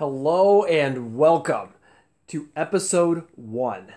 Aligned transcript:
Hello 0.00 0.64
and 0.64 1.14
welcome 1.14 1.74
to 2.28 2.48
episode 2.56 3.24
one 3.36 3.92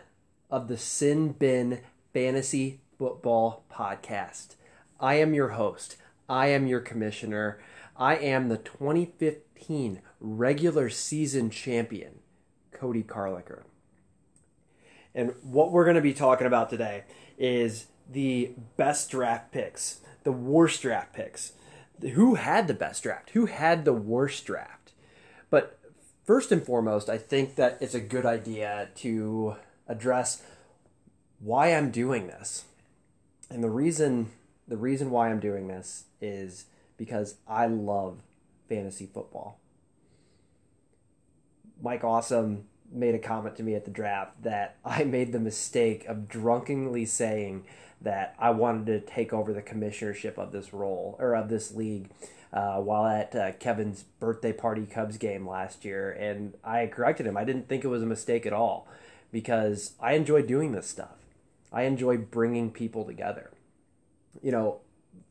of 0.51 0.67
the 0.67 0.77
Sin 0.77 1.31
Bin 1.31 1.79
Fantasy 2.13 2.81
Football 2.99 3.63
Podcast. 3.71 4.55
I 4.99 5.15
am 5.15 5.33
your 5.33 5.51
host. 5.51 5.95
I 6.27 6.47
am 6.47 6.67
your 6.67 6.81
commissioner. 6.81 7.61
I 7.95 8.17
am 8.17 8.49
the 8.49 8.57
2015 8.57 10.01
regular 10.19 10.89
season 10.89 11.49
champion, 11.49 12.19
Cody 12.73 13.03
Carlicker. 13.03 13.63
And 15.15 15.33
what 15.41 15.71
we're 15.71 15.85
going 15.85 15.95
to 15.95 16.01
be 16.01 16.13
talking 16.13 16.47
about 16.47 16.69
today 16.69 17.05
is 17.37 17.85
the 18.11 18.51
best 18.75 19.09
draft 19.09 19.53
picks, 19.53 20.01
the 20.25 20.33
worst 20.33 20.81
draft 20.81 21.13
picks. 21.13 21.53
Who 22.01 22.35
had 22.35 22.67
the 22.67 22.73
best 22.73 23.03
draft? 23.03 23.29
Who 23.29 23.45
had 23.45 23.85
the 23.85 23.93
worst 23.93 24.45
draft? 24.45 24.82
First 26.23 26.53
and 26.53 26.65
foremost, 26.65 27.09
I 27.09 27.17
think 27.17 27.55
that 27.55 27.77
it's 27.81 27.93
a 27.93 27.99
good 27.99 28.25
idea 28.25 28.89
to 28.95 29.55
address 29.87 30.41
why 31.39 31.75
I'm 31.75 31.91
doing 31.91 32.27
this. 32.27 32.63
And 33.49 33.63
the 33.63 33.69
reason 33.69 34.31
the 34.65 34.77
reason 34.77 35.11
why 35.11 35.29
I'm 35.29 35.41
doing 35.41 35.67
this 35.67 36.05
is 36.21 36.65
because 36.95 37.35
I 37.45 37.67
love 37.67 38.21
fantasy 38.69 39.05
football. 39.05 39.59
Mike 41.81 42.05
Awesome 42.05 42.63
made 42.89 43.13
a 43.13 43.19
comment 43.19 43.57
to 43.57 43.63
me 43.63 43.75
at 43.75 43.83
the 43.83 43.91
draft 43.91 44.41
that 44.43 44.77
I 44.85 45.03
made 45.03 45.33
the 45.33 45.39
mistake 45.39 46.05
of 46.05 46.29
drunkenly 46.29 47.05
saying 47.05 47.65
that 47.99 48.35
I 48.39 48.51
wanted 48.51 48.85
to 48.85 48.99
take 49.01 49.33
over 49.33 49.51
the 49.51 49.61
commissionership 49.61 50.37
of 50.37 50.53
this 50.53 50.73
role 50.73 51.17
or 51.19 51.35
of 51.35 51.49
this 51.49 51.73
league 51.73 52.09
uh, 52.53 52.77
while 52.77 53.07
at 53.07 53.35
uh, 53.35 53.51
Kevin's 53.53 54.03
birthday 54.19 54.53
party 54.53 54.85
Cubs 54.85 55.17
game 55.17 55.47
last 55.47 55.83
year, 55.83 56.11
and 56.11 56.53
I 56.63 56.85
corrected 56.85 57.25
him. 57.25 57.35
I 57.35 57.43
didn't 57.43 57.67
think 57.67 57.83
it 57.83 57.87
was 57.87 58.03
a 58.03 58.07
mistake 58.07 58.45
at 58.45 58.53
all 58.53 58.87
because 59.31 59.93
I 59.99 60.13
enjoy 60.13 60.43
doing 60.43 60.71
this 60.71 60.87
stuff. 60.87 61.17
I 61.71 61.83
enjoy 61.83 62.17
bringing 62.17 62.69
people 62.69 63.03
together. 63.05 63.49
You 64.43 64.51
know, 64.51 64.81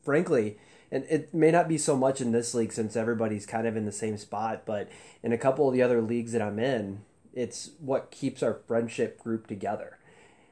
frankly, 0.03 0.57
and 0.91 1.05
it 1.09 1.33
may 1.33 1.49
not 1.49 1.69
be 1.69 1.77
so 1.77 1.95
much 1.95 2.19
in 2.19 2.33
this 2.33 2.53
league 2.53 2.73
since 2.73 2.97
everybody's 2.97 3.45
kind 3.45 3.65
of 3.65 3.77
in 3.77 3.85
the 3.85 3.91
same 3.93 4.17
spot, 4.17 4.63
but 4.65 4.89
in 5.23 5.31
a 5.31 5.37
couple 5.37 5.67
of 5.67 5.73
the 5.73 5.81
other 5.81 6.01
leagues 6.01 6.33
that 6.33 6.41
I'm 6.41 6.59
in, 6.59 7.03
it's 7.33 7.71
what 7.79 8.11
keeps 8.11 8.43
our 8.43 8.59
friendship 8.67 9.17
group 9.23 9.47
together. 9.47 9.97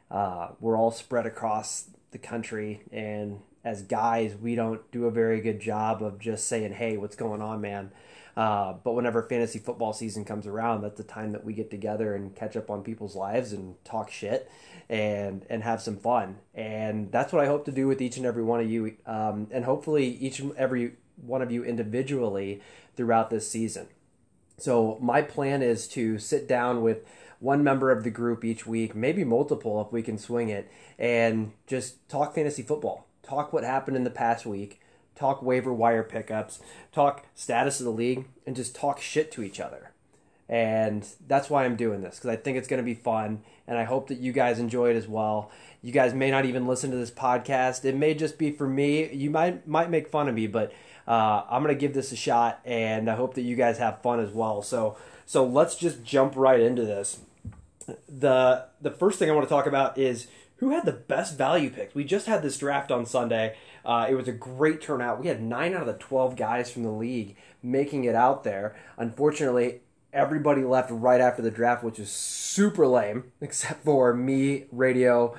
Uh, 0.10 0.50
we're 0.62 0.78
all 0.78 0.92
spread 0.92 1.26
across 1.26 1.90
the 2.12 2.18
country, 2.18 2.82
and 2.92 3.42
as 3.64 3.82
guys, 3.84 4.36
we 4.36 4.56
don't 4.56 4.90
do 4.92 5.06
a 5.06 5.12
very 5.12 5.42
good 5.42 5.60
job 5.60 6.02
of 6.02 6.20
just 6.20 6.48
saying, 6.48 6.74
"Hey, 6.74 6.98
what's 6.98 7.16
going 7.16 7.42
on, 7.42 7.62
man?" 7.62 7.92
Uh, 8.36 8.74
but 8.84 8.94
whenever 8.94 9.22
fantasy 9.24 9.60
football 9.60 9.94
season 9.94 10.24
comes 10.24 10.48
around, 10.48 10.82
that's 10.82 10.98
the 10.98 11.04
time 11.04 11.32
that 11.34 11.44
we 11.44 11.54
get 11.54 11.70
together 11.70 12.16
and 12.16 12.36
catch 12.36 12.56
up 12.56 12.70
on 12.70 12.82
people's 12.82 13.16
lives 13.16 13.52
and 13.52 13.76
talk 13.84 14.10
shit 14.10 14.50
and 14.90 15.46
and 15.50 15.64
have 15.64 15.82
some 15.82 15.98
fun. 15.98 16.38
And 16.54 17.12
that's 17.12 17.34
what 17.34 17.44
I 17.44 17.48
hope 17.48 17.66
to 17.66 17.72
do 17.72 17.88
with 17.88 18.02
each 18.02 18.18
and 18.18 18.26
every 18.26 18.44
one 18.44 18.60
of 18.60 18.70
you, 18.70 18.96
um, 19.06 19.48
and 19.52 19.66
hopefully 19.66 20.06
each 20.06 20.40
and 20.40 20.56
every 20.56 20.94
one 21.18 21.42
of 21.42 21.52
you 21.52 21.64
individually 21.64 22.62
throughout 22.96 23.30
this 23.30 23.50
season. 23.50 23.88
So 24.58 24.98
my 25.02 25.22
plan 25.22 25.62
is 25.62 25.88
to 25.90 26.20
sit 26.20 26.48
down 26.48 26.82
with 26.82 27.06
one 27.40 27.64
member 27.64 27.92
of 27.92 28.04
the 28.04 28.12
group 28.12 28.46
each 28.46 28.68
week, 28.68 28.96
maybe 28.96 29.24
multiple 29.24 29.82
if 29.82 29.92
we 29.92 30.04
can 30.04 30.18
swing 30.18 30.50
it, 30.50 30.72
and 31.00 31.52
just 31.66 32.08
talk 32.08 32.36
fantasy 32.36 32.62
football. 32.62 33.08
Talk 33.32 33.54
what 33.54 33.64
happened 33.64 33.96
in 33.96 34.04
the 34.04 34.10
past 34.10 34.46
week, 34.46 34.82
talk 35.16 35.42
waiver 35.42 35.72
wire 35.72 36.04
pickups, 36.04 36.60
talk 36.92 37.28
status 37.34 37.80
of 37.80 37.86
the 37.86 37.92
league, 37.94 38.26
and 38.46 38.58
just 38.58 38.76
talk 38.76 39.00
shit 39.00 39.32
to 39.32 39.42
each 39.42 39.62
other. 39.62 39.92
And 40.50 41.08
that's 41.30 41.50
why 41.50 41.64
I'm 41.64 41.78
doing 41.78 42.02
this 42.02 42.18
because 42.18 42.30
I 42.30 42.36
think 42.36 42.58
it's 42.58 42.68
going 42.68 42.82
to 42.82 42.84
be 42.84 42.94
fun, 42.94 43.42
and 43.68 43.78
I 43.78 43.86
hope 43.86 44.10
that 44.10 44.18
you 44.18 44.34
guys 44.34 44.60
enjoy 44.60 44.90
it 44.90 44.98
as 44.98 45.08
well. 45.08 45.50
You 45.82 45.94
guys 45.94 46.14
may 46.14 46.30
not 46.30 46.44
even 46.44 46.68
listen 46.68 46.92
to 46.92 46.98
this 46.98 47.10
podcast; 47.10 47.86
it 47.86 47.96
may 47.96 48.14
just 48.16 48.38
be 48.38 48.52
for 48.52 48.68
me. 48.68 49.10
You 49.14 49.30
might 49.30 49.66
might 49.66 49.90
make 49.90 50.10
fun 50.10 50.28
of 50.28 50.36
me, 50.36 50.48
but 50.48 50.74
uh, 51.08 51.44
I'm 51.50 51.64
going 51.64 51.74
to 51.74 51.80
give 51.80 51.94
this 51.94 52.12
a 52.12 52.18
shot, 52.18 52.60
and 52.66 53.10
I 53.10 53.16
hope 53.16 53.36
that 53.36 53.44
you 53.44 53.56
guys 53.56 53.78
have 53.78 54.02
fun 54.02 54.20
as 54.20 54.32
well. 54.32 54.62
So 54.62 54.98
so 55.26 55.46
let's 55.46 55.76
just 55.76 56.04
jump 56.04 56.36
right 56.36 56.60
into 56.60 56.84
this 56.84 57.22
the 58.08 58.66
the 58.82 58.92
first 58.92 59.20
thing 59.20 59.30
I 59.30 59.34
want 59.34 59.48
to 59.48 59.54
talk 59.54 59.66
about 59.66 59.98
is 59.98 60.28
who 60.62 60.70
had 60.70 60.86
the 60.86 60.92
best 60.94 61.38
value 61.38 61.72
picks. 61.72 61.96
We 61.96 62.04
just 62.04 62.28
had 62.28 62.44
this 62.44 62.58
draft 62.58 62.92
on 62.92 63.06
Sunday. 63.06 63.58
Uh, 63.84 64.06
it 64.08 64.14
was 64.14 64.28
a 64.28 64.32
great 64.32 64.80
turnout. 64.80 65.20
We 65.20 65.28
had 65.28 65.42
nine 65.42 65.74
out 65.74 65.82
of 65.82 65.88
the 65.88 65.94
twelve 65.94 66.36
guys 66.36 66.72
from 66.72 66.84
the 66.84 66.92
league 66.92 67.36
making 67.64 68.04
it 68.06 68.16
out 68.16 68.44
there. 68.44 68.76
Unfortunately, 68.96 69.82
everybody 70.14 70.64
left 70.64 70.92
right 70.92 71.22
after 71.22 71.42
the 71.42 71.52
draft, 71.52 71.84
which 71.84 72.00
is 72.00 72.12
super 72.12 72.88
lame, 72.88 73.32
except 73.42 73.84
for 73.84 74.14
me, 74.14 74.66
Radio, 74.72 75.36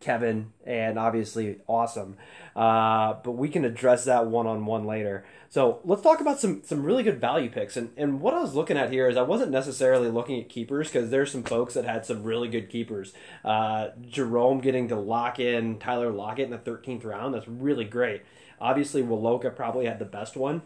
Kevin, 0.00 0.52
and 0.64 0.98
obviously 0.98 1.58
awesome. 1.66 2.16
Uh, 2.54 3.14
but 3.22 3.32
we 3.32 3.48
can 3.48 3.64
address 3.64 4.04
that 4.04 4.26
one 4.26 4.46
on 4.46 4.66
one 4.66 4.86
later. 4.86 5.24
So 5.48 5.80
let's 5.84 6.02
talk 6.02 6.20
about 6.20 6.40
some 6.40 6.62
some 6.64 6.82
really 6.82 7.02
good 7.02 7.20
value 7.20 7.50
picks. 7.50 7.76
And 7.76 7.90
and 7.96 8.20
what 8.20 8.34
I 8.34 8.40
was 8.40 8.54
looking 8.54 8.76
at 8.76 8.90
here 8.90 9.08
is 9.08 9.16
I 9.16 9.22
wasn't 9.22 9.52
necessarily 9.52 10.10
looking 10.10 10.40
at 10.40 10.48
keepers 10.48 10.88
because 10.88 11.10
there's 11.10 11.30
some 11.30 11.44
folks 11.44 11.74
that 11.74 11.84
had 11.84 12.04
some 12.04 12.22
really 12.22 12.48
good 12.48 12.68
keepers. 12.68 13.12
Uh, 13.44 13.88
Jerome 14.08 14.60
getting 14.60 14.88
to 14.88 14.96
lock 14.96 15.38
in 15.38 15.78
Tyler 15.78 16.10
Lockett 16.10 16.46
in 16.46 16.50
the 16.50 16.58
13th 16.58 17.04
round. 17.04 17.34
That's 17.34 17.48
really 17.48 17.84
great. 17.84 18.22
Obviously, 18.60 19.02
Woloka 19.02 19.54
probably 19.54 19.86
had 19.86 19.98
the 19.98 20.04
best 20.04 20.36
one 20.36 20.62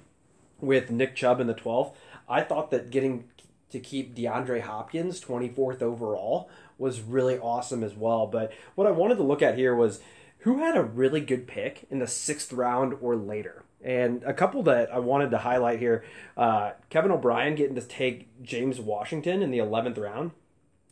with 0.60 0.91
Nick 0.91 1.16
Chubb 1.16 1.41
in 1.41 1.47
the 1.47 1.54
12th. 1.54 1.94
I 2.28 2.42
thought 2.42 2.71
that 2.71 2.91
getting 2.91 3.25
to 3.70 3.81
keep 3.81 4.14
DeAndre 4.14 4.60
Hopkins 4.62 5.20
24th 5.20 5.82
overall 5.82 6.50
was 6.78 7.00
really 7.00 7.38
awesome 7.38 7.84
as 7.84 7.94
well. 7.94 8.26
But 8.26 8.53
what 8.75 8.86
I 8.86 8.91
wanted 8.91 9.16
to 9.16 9.22
look 9.22 9.42
at 9.42 9.56
here 9.56 9.75
was 9.75 10.00
who 10.41 10.58
had 10.58 10.76
a 10.76 10.82
really 10.82 11.20
good 11.20 11.47
pick 11.47 11.86
in 11.91 11.98
the 11.98 12.06
sixth 12.06 12.53
round 12.53 12.94
or 13.00 13.16
later. 13.16 13.64
And 13.82 14.22
a 14.25 14.34
couple 14.34 14.62
that 14.64 14.92
I 14.92 14.98
wanted 14.98 15.30
to 15.30 15.38
highlight 15.38 15.78
here 15.78 16.04
uh, 16.36 16.72
Kevin 16.88 17.10
O'Brien 17.10 17.54
getting 17.54 17.75
to 17.76 17.82
take 17.82 18.42
James 18.42 18.80
Washington 18.80 19.42
in 19.42 19.50
the 19.50 19.59
11th 19.59 19.98
round. 19.98 20.32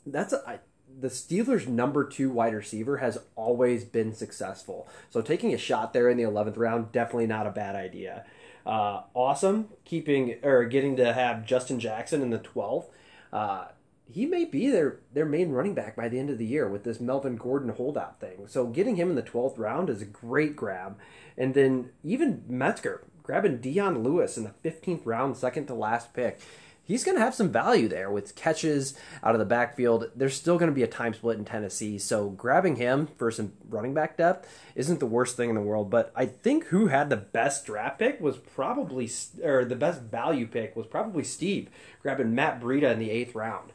That's 0.06 0.32
a, 0.32 0.42
I, 0.46 0.58
the 1.00 1.08
Steelers' 1.08 1.66
number 1.66 2.04
two 2.04 2.30
wide 2.30 2.54
receiver 2.54 2.98
has 2.98 3.18
always 3.36 3.84
been 3.84 4.14
successful. 4.14 4.88
So 5.10 5.20
taking 5.20 5.54
a 5.54 5.58
shot 5.58 5.92
there 5.92 6.08
in 6.08 6.16
the 6.16 6.24
11th 6.24 6.56
round, 6.56 6.92
definitely 6.92 7.26
not 7.26 7.46
a 7.46 7.50
bad 7.50 7.76
idea. 7.76 8.24
Uh, 8.68 9.04
awesome 9.14 9.66
keeping 9.86 10.36
or 10.42 10.66
getting 10.66 10.94
to 10.94 11.14
have 11.14 11.46
Justin 11.46 11.80
Jackson 11.80 12.20
in 12.20 12.28
the 12.28 12.38
12th. 12.38 12.90
Uh, 13.32 13.68
he 14.12 14.26
may 14.26 14.44
be 14.44 14.68
their 14.68 15.00
their 15.14 15.24
main 15.24 15.52
running 15.52 15.72
back 15.72 15.96
by 15.96 16.06
the 16.06 16.18
end 16.18 16.28
of 16.28 16.36
the 16.36 16.44
year 16.44 16.68
with 16.68 16.84
this 16.84 17.00
Melvin 17.00 17.36
Gordon 17.36 17.70
holdout 17.70 18.20
thing. 18.20 18.46
So 18.46 18.66
getting 18.66 18.96
him 18.96 19.08
in 19.08 19.16
the 19.16 19.22
12th 19.22 19.58
round 19.58 19.88
is 19.88 20.02
a 20.02 20.06
great 20.06 20.54
grab. 20.54 20.98
And 21.38 21.54
then 21.54 21.92
even 22.04 22.44
Metzger 22.46 23.04
grabbing 23.22 23.58
Dion 23.58 24.02
Lewis 24.02 24.36
in 24.36 24.44
the 24.44 24.70
15th 24.70 25.02
round, 25.06 25.38
second 25.38 25.66
to 25.66 25.74
last 25.74 26.12
pick. 26.12 26.38
He's 26.88 27.04
going 27.04 27.18
to 27.18 27.22
have 27.22 27.34
some 27.34 27.52
value 27.52 27.86
there 27.86 28.10
with 28.10 28.34
catches 28.34 28.98
out 29.22 29.34
of 29.34 29.38
the 29.38 29.44
backfield. 29.44 30.10
There's 30.16 30.34
still 30.34 30.56
going 30.56 30.70
to 30.70 30.74
be 30.74 30.82
a 30.82 30.88
time 30.88 31.12
split 31.12 31.36
in 31.36 31.44
Tennessee, 31.44 31.98
so 31.98 32.30
grabbing 32.30 32.76
him 32.76 33.08
for 33.18 33.30
some 33.30 33.52
running 33.68 33.92
back 33.92 34.16
depth 34.16 34.48
isn't 34.74 34.98
the 34.98 35.04
worst 35.04 35.36
thing 35.36 35.50
in 35.50 35.54
the 35.54 35.60
world. 35.60 35.90
But 35.90 36.10
I 36.16 36.24
think 36.24 36.64
who 36.68 36.86
had 36.86 37.10
the 37.10 37.16
best 37.18 37.66
draft 37.66 37.98
pick 37.98 38.22
was 38.22 38.38
probably, 38.38 39.10
or 39.44 39.66
the 39.66 39.76
best 39.76 40.00
value 40.00 40.46
pick 40.46 40.74
was 40.74 40.86
probably 40.86 41.24
Steve, 41.24 41.68
grabbing 42.00 42.34
Matt 42.34 42.58
Breida 42.58 42.90
in 42.90 42.98
the 42.98 43.10
eighth 43.10 43.34
round. 43.34 43.70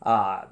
Uh, 0.00 0.44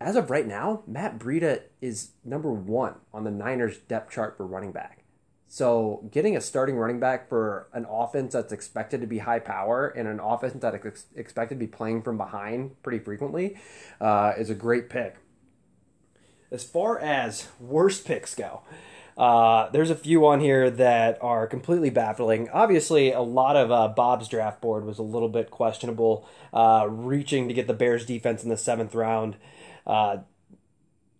as 0.00 0.14
of 0.14 0.30
right 0.30 0.46
now, 0.46 0.84
Matt 0.86 1.18
Breida 1.18 1.62
is 1.80 2.12
number 2.24 2.52
one 2.52 2.94
on 3.12 3.24
the 3.24 3.30
Niners 3.32 3.76
depth 3.76 4.12
chart 4.12 4.36
for 4.36 4.46
running 4.46 4.70
back. 4.70 4.99
So 5.52 6.08
getting 6.12 6.36
a 6.36 6.40
starting 6.40 6.76
running 6.76 7.00
back 7.00 7.28
for 7.28 7.66
an 7.72 7.84
offense 7.90 8.34
that's 8.34 8.52
expected 8.52 9.00
to 9.00 9.08
be 9.08 9.18
high 9.18 9.40
power 9.40 9.88
and 9.88 10.06
an 10.06 10.20
offense 10.20 10.54
that's 10.60 10.86
ex- 10.86 11.06
expected 11.16 11.56
to 11.56 11.58
be 11.58 11.66
playing 11.66 12.02
from 12.02 12.16
behind 12.16 12.80
pretty 12.84 13.00
frequently 13.00 13.56
uh, 14.00 14.34
is 14.38 14.48
a 14.48 14.54
great 14.54 14.88
pick. 14.88 15.16
As 16.52 16.62
far 16.62 17.00
as 17.00 17.48
worst 17.58 18.04
picks 18.04 18.32
go, 18.36 18.62
uh, 19.18 19.68
there's 19.70 19.90
a 19.90 19.96
few 19.96 20.24
on 20.24 20.38
here 20.38 20.70
that 20.70 21.18
are 21.20 21.48
completely 21.48 21.90
baffling. 21.90 22.48
Obviously, 22.50 23.10
a 23.10 23.20
lot 23.20 23.56
of 23.56 23.72
uh, 23.72 23.88
Bob's 23.88 24.28
draft 24.28 24.60
board 24.60 24.84
was 24.84 25.00
a 25.00 25.02
little 25.02 25.28
bit 25.28 25.50
questionable, 25.50 26.28
uh, 26.54 26.86
reaching 26.88 27.48
to 27.48 27.54
get 27.54 27.66
the 27.66 27.74
Bears 27.74 28.06
defense 28.06 28.44
in 28.44 28.50
the 28.50 28.56
seventh 28.56 28.94
round. 28.94 29.34
Uh, 29.84 30.18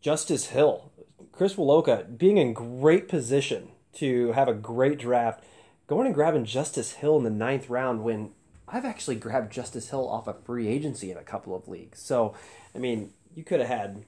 Justice 0.00 0.47
Hill, 0.47 0.93
Chris 1.32 1.55
Woloka, 1.56 2.17
being 2.17 2.38
in 2.38 2.53
great 2.53 3.09
position 3.09 3.71
to 3.95 4.33
have 4.33 4.49
a 4.49 4.55
great 4.55 4.99
draft, 4.99 5.45
going 5.87 6.07
and 6.07 6.15
grabbing 6.15 6.45
Justice 6.45 6.93
Hill 6.93 7.17
in 7.19 7.25
the 7.25 7.31
ninth 7.31 7.69
round 7.69 8.03
when 8.05 8.31
I've 8.69 8.85
actually 8.85 9.17
grabbed 9.17 9.53
Justice 9.53 9.91
Hill 9.91 10.09
off 10.09 10.29
of 10.29 10.45
free 10.45 10.69
agency 10.69 11.11
in 11.11 11.17
a 11.17 11.23
couple 11.23 11.55
of 11.57 11.69
leagues. 11.69 12.01
So, 12.01 12.35
I 12.75 12.79
mean, 12.79 13.13
you 13.35 13.43
could 13.45 13.61
have 13.61 13.69
had 13.69 14.05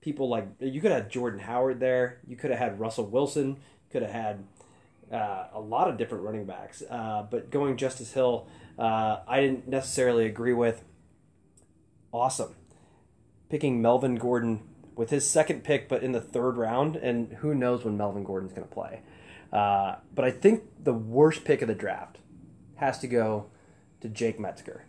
people 0.00 0.28
like 0.28 0.48
you 0.60 0.80
could 0.80 0.90
have 0.90 1.02
had 1.04 1.10
Jordan 1.10 1.40
Howard 1.40 1.80
there. 1.80 2.18
You 2.26 2.36
could 2.36 2.50
have 2.50 2.58
had 2.58 2.80
Russell 2.80 3.06
Wilson. 3.06 3.48
You 3.48 3.90
Could 3.92 4.02
have 4.02 4.12
had 4.12 4.44
uh, 5.12 5.48
a 5.52 5.60
lot 5.60 5.88
of 5.88 5.98
different 5.98 6.24
running 6.24 6.46
backs. 6.46 6.82
Uh, 6.88 7.26
but 7.30 7.50
going 7.50 7.76
Justice 7.76 8.12
Hill, 8.12 8.48
uh, 8.78 9.18
I 9.28 9.40
didn't 9.40 9.68
necessarily 9.68 10.26
agree 10.26 10.54
with. 10.54 10.84
awesome. 12.12 12.54
Picking 13.50 13.82
Melvin 13.82 14.14
Gordon 14.16 14.60
with 14.94 15.10
his 15.10 15.28
second 15.28 15.64
pick, 15.64 15.88
but 15.88 16.02
in 16.02 16.12
the 16.12 16.20
third 16.20 16.56
round, 16.56 16.96
and 16.96 17.32
who 17.34 17.54
knows 17.54 17.84
when 17.84 17.96
Melvin 17.96 18.24
Gordon's 18.24 18.52
going 18.52 18.66
to 18.66 18.74
play. 18.74 19.00
Uh, 19.52 19.96
but 20.14 20.24
I 20.24 20.30
think 20.30 20.64
the 20.82 20.92
worst 20.92 21.44
pick 21.44 21.62
of 21.62 21.68
the 21.68 21.74
draft 21.74 22.18
has 22.76 22.98
to 23.00 23.06
go 23.06 23.46
to 24.00 24.08
Jake 24.08 24.40
Metzger. 24.40 24.86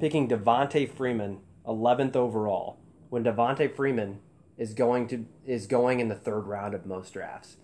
Picking 0.00 0.28
Devonta 0.28 0.90
Freeman, 0.90 1.40
11th 1.66 2.16
overall, 2.16 2.78
when 3.10 3.24
Devonta 3.24 3.74
Freeman 3.74 4.20
is 4.56 4.74
going 4.74 5.06
to 5.08 5.24
is 5.46 5.66
going 5.66 6.00
in 6.00 6.08
the 6.08 6.14
third 6.14 6.46
round 6.46 6.74
of 6.74 6.84
most 6.84 7.12
drafts. 7.12 7.56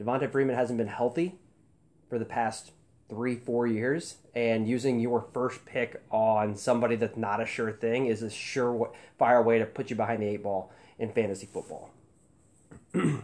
Devonta 0.00 0.30
Freeman 0.30 0.54
hasn't 0.54 0.78
been 0.78 0.88
healthy 0.88 1.38
for 2.08 2.18
the 2.18 2.24
past 2.24 2.72
three, 3.08 3.36
four 3.36 3.66
years, 3.66 4.16
and 4.34 4.68
using 4.68 5.00
your 5.00 5.26
first 5.32 5.64
pick 5.64 6.02
on 6.10 6.56
somebody 6.56 6.96
that's 6.96 7.16
not 7.16 7.40
a 7.40 7.46
sure 7.46 7.72
thing 7.72 8.06
is 8.06 8.22
a 8.22 8.30
sure 8.30 8.92
fire 9.18 9.42
way 9.42 9.58
to 9.58 9.64
put 9.64 9.90
you 9.90 9.96
behind 9.96 10.22
the 10.22 10.26
eight 10.26 10.42
ball 10.42 10.70
in 10.98 11.10
fantasy 11.12 11.46
football. 11.46 11.90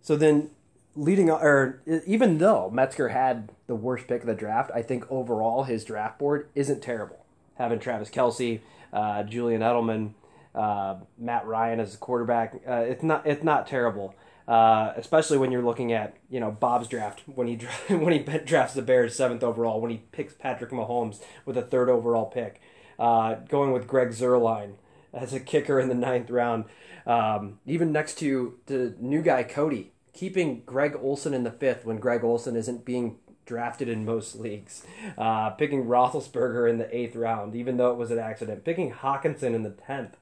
so 0.00 0.16
then, 0.16 0.50
leading 0.96 1.30
or 1.30 1.82
even 2.06 2.38
though 2.38 2.70
Metzger 2.70 3.08
had 3.08 3.50
the 3.66 3.74
worst 3.74 4.08
pick 4.08 4.22
of 4.22 4.26
the 4.26 4.34
draft, 4.34 4.70
I 4.74 4.82
think 4.82 5.10
overall 5.10 5.64
his 5.64 5.84
draft 5.84 6.18
board 6.18 6.48
isn't 6.54 6.82
terrible. 6.82 7.24
Having 7.56 7.80
Travis 7.80 8.10
Kelce, 8.10 8.60
uh, 8.92 9.22
Julian 9.22 9.60
Edelman, 9.60 10.12
uh, 10.54 10.96
Matt 11.18 11.46
Ryan 11.46 11.80
as 11.80 11.94
a 11.94 11.98
quarterback, 11.98 12.60
uh, 12.68 12.72
it's 12.72 13.02
not 13.02 13.26
it's 13.26 13.44
not 13.44 13.66
terrible. 13.66 14.14
Uh, 14.48 14.92
especially 14.96 15.38
when 15.38 15.50
you're 15.50 15.62
looking 15.62 15.92
at 15.92 16.16
you 16.30 16.38
know 16.38 16.52
Bob's 16.52 16.86
draft 16.86 17.22
when 17.26 17.48
he 17.48 17.56
when 17.94 18.12
he 18.12 18.20
drafts 18.20 18.74
the 18.74 18.82
Bears 18.82 19.16
seventh 19.16 19.42
overall 19.42 19.80
when 19.80 19.90
he 19.90 20.02
picks 20.12 20.34
Patrick 20.34 20.70
Mahomes 20.70 21.20
with 21.44 21.56
a 21.56 21.62
third 21.62 21.88
overall 21.88 22.26
pick, 22.26 22.60
uh, 22.98 23.34
going 23.48 23.72
with 23.72 23.88
Greg 23.88 24.10
Zuerlein 24.10 24.74
as 25.12 25.32
a 25.32 25.40
kicker 25.40 25.80
in 25.80 25.88
the 25.88 25.94
ninth 25.94 26.30
round, 26.30 26.66
um, 27.06 27.58
even 27.66 27.90
next 27.90 28.18
to 28.18 28.58
the 28.66 28.94
new 29.00 29.22
guy 29.22 29.42
Cody, 29.42 29.92
keeping 30.12 30.62
Greg 30.64 30.96
Olsen 31.00 31.34
in 31.34 31.42
the 31.42 31.50
fifth 31.50 31.84
when 31.84 31.98
Greg 31.98 32.22
Olsen 32.22 32.54
isn't 32.54 32.84
being 32.84 33.18
drafted 33.46 33.88
in 33.88 34.04
most 34.04 34.36
leagues, 34.40 34.84
uh, 35.18 35.50
picking 35.50 35.86
Roethlisberger 35.86 36.68
in 36.70 36.78
the 36.78 36.94
eighth 36.94 37.16
round 37.16 37.56
even 37.56 37.78
though 37.78 37.90
it 37.90 37.96
was 37.96 38.10
an 38.10 38.18
accident, 38.18 38.64
picking 38.64 38.92
Hockenson 38.92 39.54
in 39.54 39.62
the 39.62 39.70
tenth, 39.70 40.16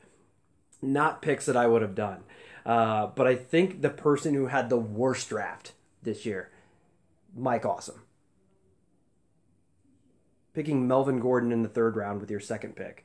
not 0.81 1.21
picks 1.21 1.45
that 1.47 1.57
I 1.57 1.67
would 1.67 1.83
have 1.83 1.95
done. 1.95 2.23
Uh, 2.65 3.09
but 3.09 3.27
I 3.27 3.37
think 3.37 3.83
the 3.83 3.91
person 3.91 4.35
who 4.35 4.47
had 4.47 4.71
the 4.71 4.79
worst 4.79 5.29
draft 5.29 5.73
this 6.03 6.25
year, 6.25 6.51
Mike 7.37 7.67
Awesome. 7.67 8.03
Picking 10.55 10.87
Melvin 10.87 11.19
Gordon 11.19 11.53
in 11.53 11.63
the 11.63 11.69
third 11.69 11.97
round 11.97 12.21
with 12.21 12.31
your 12.31 12.41
second 12.41 12.77
pick. 12.77 13.05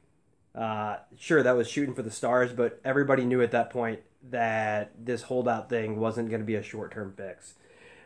Uh, 0.53 0.97
sure, 1.17 1.41
that 1.41 1.55
was 1.55 1.67
shooting 1.67 1.95
for 1.95 2.03
the 2.03 2.11
stars, 2.11 2.53
but 2.53 2.79
everybody 2.85 3.25
knew 3.25 3.41
at 3.41 3.51
that 3.51 3.69
point 3.69 3.99
that 4.29 4.91
this 4.97 5.23
holdout 5.23 5.69
thing 5.69 5.99
wasn't 5.99 6.29
going 6.29 6.41
to 6.41 6.45
be 6.45 6.55
a 6.55 6.63
short 6.63 6.91
term 6.91 7.13
fix. 7.15 7.55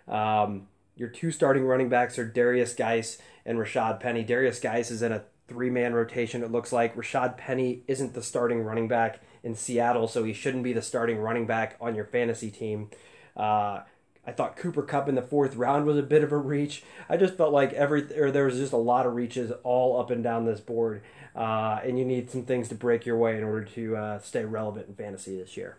Um, 0.08 0.68
your 0.96 1.10
two 1.10 1.32
starting 1.32 1.66
running 1.66 1.90
backs 1.90 2.20
are 2.20 2.26
Darius 2.26 2.74
Guice 2.74 3.18
and 3.46 3.58
Rashad 3.58 4.00
Penny. 4.00 4.24
Darius 4.24 4.60
Guice 4.60 4.92
is 4.92 5.02
in 5.02 5.12
a 5.12 5.24
three 5.48 5.70
man 5.70 5.94
rotation, 5.94 6.44
it 6.44 6.52
looks 6.52 6.72
like. 6.72 6.96
Rashad 6.96 7.38
Penny 7.38 7.84
isn't 7.88 8.14
the 8.14 8.24
starting 8.24 8.62
running 8.62 8.88
back 8.88 9.22
in 9.44 9.56
Seattle, 9.56 10.08
so 10.08 10.24
he 10.24 10.34
shouldn't 10.34 10.64
be 10.64 10.74
the 10.74 10.82
starting 10.82 11.18
running 11.18 11.46
back 11.46 11.76
on 11.82 11.96
your 11.96 12.06
fantasy 12.06 12.50
team. 12.50 12.90
Uh, 13.36 13.82
I 14.26 14.32
thought 14.32 14.56
Cooper 14.56 14.84
Kupp 14.84 15.10
in 15.10 15.16
the 15.16 15.22
fourth 15.22 15.56
round 15.56 15.86
was 15.86 15.98
a 15.98 16.04
bit 16.04 16.24
of 16.24 16.32
a 16.32 16.38
reach. 16.38 16.84
I 17.10 17.18
just 17.18 17.36
felt 17.36 17.52
like 17.52 17.74
every 17.74 18.04
or 18.18 18.32
there 18.32 18.46
was 18.46 18.58
just 18.58 18.72
a 18.72 18.78
lot 18.78 19.06
of 19.06 19.16
reaches 19.16 19.52
all 19.64 20.00
up 20.00 20.12
and 20.12 20.24
down 20.24 20.46
this 20.46 20.62
board, 20.62 21.02
uh, 21.36 21.80
and 21.84 22.00
you 22.00 22.06
need 22.06 22.32
some 22.32 22.46
things 22.46 22.70
to 22.70 22.76
break 22.76 23.06
your 23.06 23.18
way 23.18 23.38
in 23.38 23.44
order 23.44 23.66
to 23.66 23.98
uh, 23.98 24.20
stay 24.20 24.46
relevant 24.46 24.88
in 24.88 24.96
fantasy 24.96 25.38
this 25.38 25.58
year. 25.58 25.78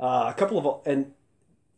Uh, 0.00 0.26
a 0.28 0.34
couple 0.36 0.58
of 0.58 0.86
and 0.86 1.12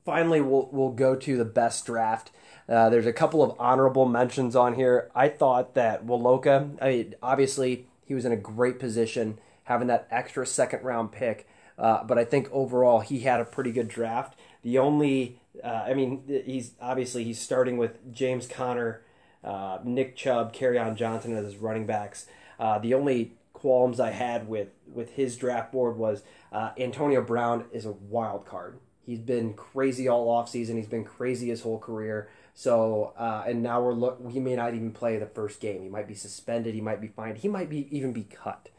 finally 0.07 0.41
we'll 0.41 0.71
we'll 0.73 0.93
go 0.93 1.15
to 1.15 1.37
the 1.37 1.45
best 1.45 1.85
draft. 1.85 2.31
Uh, 2.71 2.89
there's 2.89 3.07
a 3.07 3.13
couple 3.13 3.43
of 3.43 3.57
honorable 3.59 4.07
mentions 4.07 4.55
on 4.55 4.75
here. 4.75 5.11
I 5.13 5.29
thought 5.29 5.75
that 5.75 6.07
Woloka, 6.07 6.79
I 6.81 6.89
mean, 6.89 7.15
obviously 7.21 7.87
he 8.05 8.15
was 8.15 8.25
in 8.25 8.31
a 8.31 8.37
great 8.37 8.79
position 8.79 9.39
having 9.65 9.89
that 9.89 10.07
extra 10.11 10.47
second 10.47 10.85
round 10.85 11.11
pick. 11.11 11.49
Uh, 11.77 12.05
but 12.05 12.17
I 12.17 12.25
think 12.25 12.49
overall 12.53 13.01
he 13.01 13.21
had 13.21 13.41
a 13.41 13.45
pretty 13.45 13.73
good 13.73 13.89
draft. 13.89 14.39
The 14.63 14.79
only, 14.79 15.41
uh, 15.65 15.85
I 15.87 15.95
mean, 15.95 16.43
he's 16.45 16.73
obviously 16.81 17.25
he's 17.25 17.41
starting 17.41 17.77
with 17.77 18.13
James 18.13 18.47
Conner, 18.47 19.03
uh, 19.43 19.79
Nick 19.83 20.15
Chubb, 20.15 20.55
on 20.61 20.95
Johnson 20.95 21.35
as 21.37 21.45
his 21.45 21.57
running 21.57 21.87
backs. 21.87 22.27
Uh, 22.59 22.79
the 22.79 22.95
only 22.95 23.33
qualms 23.53 23.99
I 23.99 24.11
had 24.11 24.47
with 24.47 24.69
with 24.87 25.15
his 25.15 25.37
draft 25.37 25.73
board 25.73 25.97
was 25.97 26.23
Antonio 26.53 27.23
Brown 27.23 27.65
is 27.73 27.87
a 27.87 27.93
wild 27.93 28.47
card. 28.47 28.79
He's 29.07 29.19
been 29.19 29.55
crazy 29.55 30.07
all 30.07 30.29
offseason. 30.29 30.77
He's 30.77 30.87
been 30.87 31.05
crazy 31.05 31.49
his 31.49 31.63
whole 31.63 31.79
career. 31.79 32.29
So 32.55 33.15
uh, 33.17 33.45
and 33.47 33.63
now 33.63 33.81
we're 33.83 33.95
look. 33.95 34.21
He 34.31 34.41
may 34.41 34.57
not 34.57 34.75
even 34.75 34.93
play 34.93 35.19
the 35.19 35.27
first 35.27 35.61
game. 35.61 35.83
He 35.83 35.89
might 35.89 36.09
be 36.09 36.15
suspended. 36.15 36.75
He 36.75 36.81
might 36.81 37.01
be 37.01 37.09
fined. 37.09 37.39
He 37.39 37.49
might 37.49 37.71
be 37.71 37.89
even 37.91 38.13
be 38.13 38.25
cut 38.25 38.71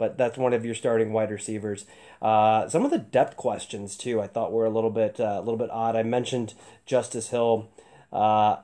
but 0.00 0.16
that's 0.16 0.38
one 0.38 0.54
of 0.54 0.64
your 0.64 0.74
starting 0.74 1.12
wide 1.12 1.30
receivers. 1.30 1.84
Uh, 2.22 2.66
some 2.70 2.86
of 2.86 2.90
the 2.90 2.98
depth 2.98 3.36
questions 3.36 3.98
too, 3.98 4.18
I 4.18 4.28
thought 4.28 4.50
were 4.50 4.64
a 4.64 4.70
little 4.70 4.88
bit 4.88 5.20
uh, 5.20 5.36
a 5.36 5.40
little 5.40 5.58
bit 5.58 5.68
odd. 5.70 5.94
I 5.94 6.02
mentioned 6.02 6.54
Justice 6.86 7.28
Hill, 7.28 7.68
uh, 8.10 8.56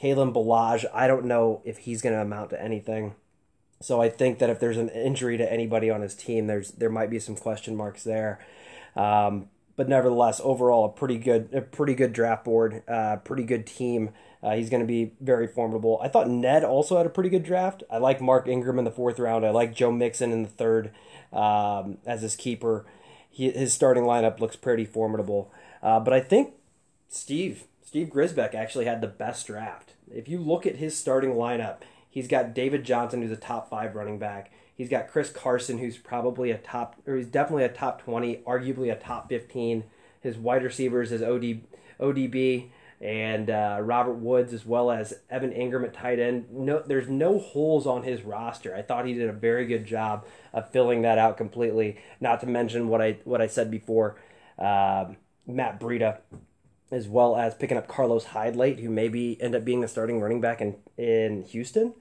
Kalen 0.00 0.32
Ballage. 0.32 0.86
I 0.94 1.06
don't 1.06 1.26
know 1.26 1.60
if 1.66 1.76
he's 1.76 2.00
going 2.00 2.14
to 2.14 2.22
amount 2.22 2.50
to 2.50 2.62
anything. 2.62 3.14
So 3.82 4.00
I 4.00 4.08
think 4.08 4.38
that 4.38 4.48
if 4.48 4.60
there's 4.60 4.78
an 4.78 4.88
injury 4.88 5.36
to 5.36 5.52
anybody 5.52 5.90
on 5.90 6.00
his 6.00 6.14
team, 6.14 6.46
there's 6.46 6.70
there 6.70 6.88
might 6.88 7.10
be 7.10 7.18
some 7.18 7.36
question 7.36 7.76
marks 7.76 8.02
there. 8.02 8.38
Um, 8.96 9.50
but 9.76 9.88
nevertheless, 9.88 10.40
overall, 10.42 10.84
a 10.84 10.88
pretty 10.88 11.18
good, 11.18 11.48
a 11.52 11.60
pretty 11.60 11.94
good 11.94 12.12
draft 12.12 12.44
board, 12.44 12.82
uh, 12.88 13.16
pretty 13.16 13.44
good 13.44 13.66
team. 13.66 14.10
Uh, 14.42 14.54
he's 14.56 14.70
going 14.70 14.80
to 14.80 14.86
be 14.86 15.12
very 15.20 15.46
formidable. 15.46 16.00
I 16.02 16.08
thought 16.08 16.28
Ned 16.28 16.64
also 16.64 16.96
had 16.96 17.06
a 17.06 17.10
pretty 17.10 17.30
good 17.30 17.44
draft. 17.44 17.82
I 17.90 17.98
like 17.98 18.20
Mark 18.20 18.48
Ingram 18.48 18.78
in 18.78 18.84
the 18.84 18.90
fourth 18.90 19.18
round. 19.18 19.46
I 19.46 19.50
like 19.50 19.74
Joe 19.74 19.92
Mixon 19.92 20.32
in 20.32 20.42
the 20.42 20.48
third 20.48 20.90
um, 21.32 21.98
as 22.04 22.22
his 22.22 22.36
keeper. 22.36 22.84
He, 23.30 23.50
his 23.50 23.72
starting 23.72 24.02
lineup 24.02 24.40
looks 24.40 24.56
pretty 24.56 24.84
formidable. 24.84 25.52
Uh, 25.82 26.00
but 26.00 26.12
I 26.12 26.20
think 26.20 26.54
Steve 27.08 27.64
Steve 27.82 28.08
Grisbeck 28.08 28.54
actually 28.54 28.86
had 28.86 29.00
the 29.00 29.06
best 29.06 29.46
draft. 29.46 29.92
If 30.10 30.28
you 30.28 30.38
look 30.38 30.66
at 30.66 30.76
his 30.76 30.96
starting 30.96 31.32
lineup, 31.32 31.82
he's 32.08 32.26
got 32.26 32.54
David 32.54 32.84
Johnson, 32.84 33.22
who's 33.22 33.30
a 33.30 33.36
top 33.36 33.68
five 33.68 33.94
running 33.94 34.18
back. 34.18 34.50
He's 34.74 34.88
got 34.88 35.08
Chris 35.08 35.30
Carson, 35.30 35.78
who's 35.78 35.98
probably 35.98 36.50
a 36.50 36.58
top, 36.58 36.96
or 37.06 37.16
he's 37.16 37.26
definitely 37.26 37.64
a 37.64 37.68
top 37.68 38.02
20, 38.02 38.38
arguably 38.46 38.90
a 38.90 38.96
top 38.96 39.28
15. 39.28 39.84
His 40.20 40.36
wide 40.36 40.62
receivers 40.62 41.12
is 41.12 41.22
OD, 41.22 41.62
ODB 42.00 42.70
and 43.02 43.50
uh, 43.50 43.78
Robert 43.82 44.14
Woods, 44.14 44.52
as 44.52 44.64
well 44.64 44.90
as 44.90 45.14
Evan 45.28 45.50
Engram 45.50 45.84
at 45.84 45.92
tight 45.92 46.20
end. 46.20 46.46
No, 46.52 46.80
there's 46.86 47.08
no 47.08 47.38
holes 47.38 47.84
on 47.84 48.04
his 48.04 48.22
roster. 48.22 48.76
I 48.76 48.82
thought 48.82 49.06
he 49.06 49.14
did 49.14 49.28
a 49.28 49.32
very 49.32 49.66
good 49.66 49.84
job 49.84 50.24
of 50.52 50.70
filling 50.70 51.02
that 51.02 51.18
out 51.18 51.36
completely. 51.36 51.98
Not 52.20 52.40
to 52.40 52.46
mention 52.46 52.88
what 52.88 53.02
I 53.02 53.18
what 53.24 53.42
I 53.42 53.48
said 53.48 53.72
before, 53.72 54.16
um, 54.56 55.16
Matt 55.48 55.80
Breida, 55.80 56.18
as 56.92 57.08
well 57.08 57.36
as 57.36 57.56
picking 57.56 57.76
up 57.76 57.88
Carlos 57.88 58.26
Hyde 58.26 58.54
late, 58.54 58.78
who 58.78 58.88
maybe 58.88 59.40
end 59.42 59.56
up 59.56 59.64
being 59.64 59.80
the 59.80 59.88
starting 59.88 60.20
running 60.20 60.40
back 60.40 60.60
in 60.60 60.76
in 60.96 61.42
Houston. 61.42 61.94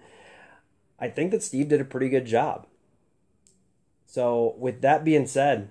I 1.01 1.09
think 1.09 1.31
that 1.31 1.43
Steve 1.43 1.67
did 1.67 1.81
a 1.81 1.85
pretty 1.85 2.07
good 2.07 2.25
job. 2.25 2.67
So, 4.05 4.55
with 4.57 4.81
that 4.81 5.03
being 5.03 5.25
said, 5.25 5.69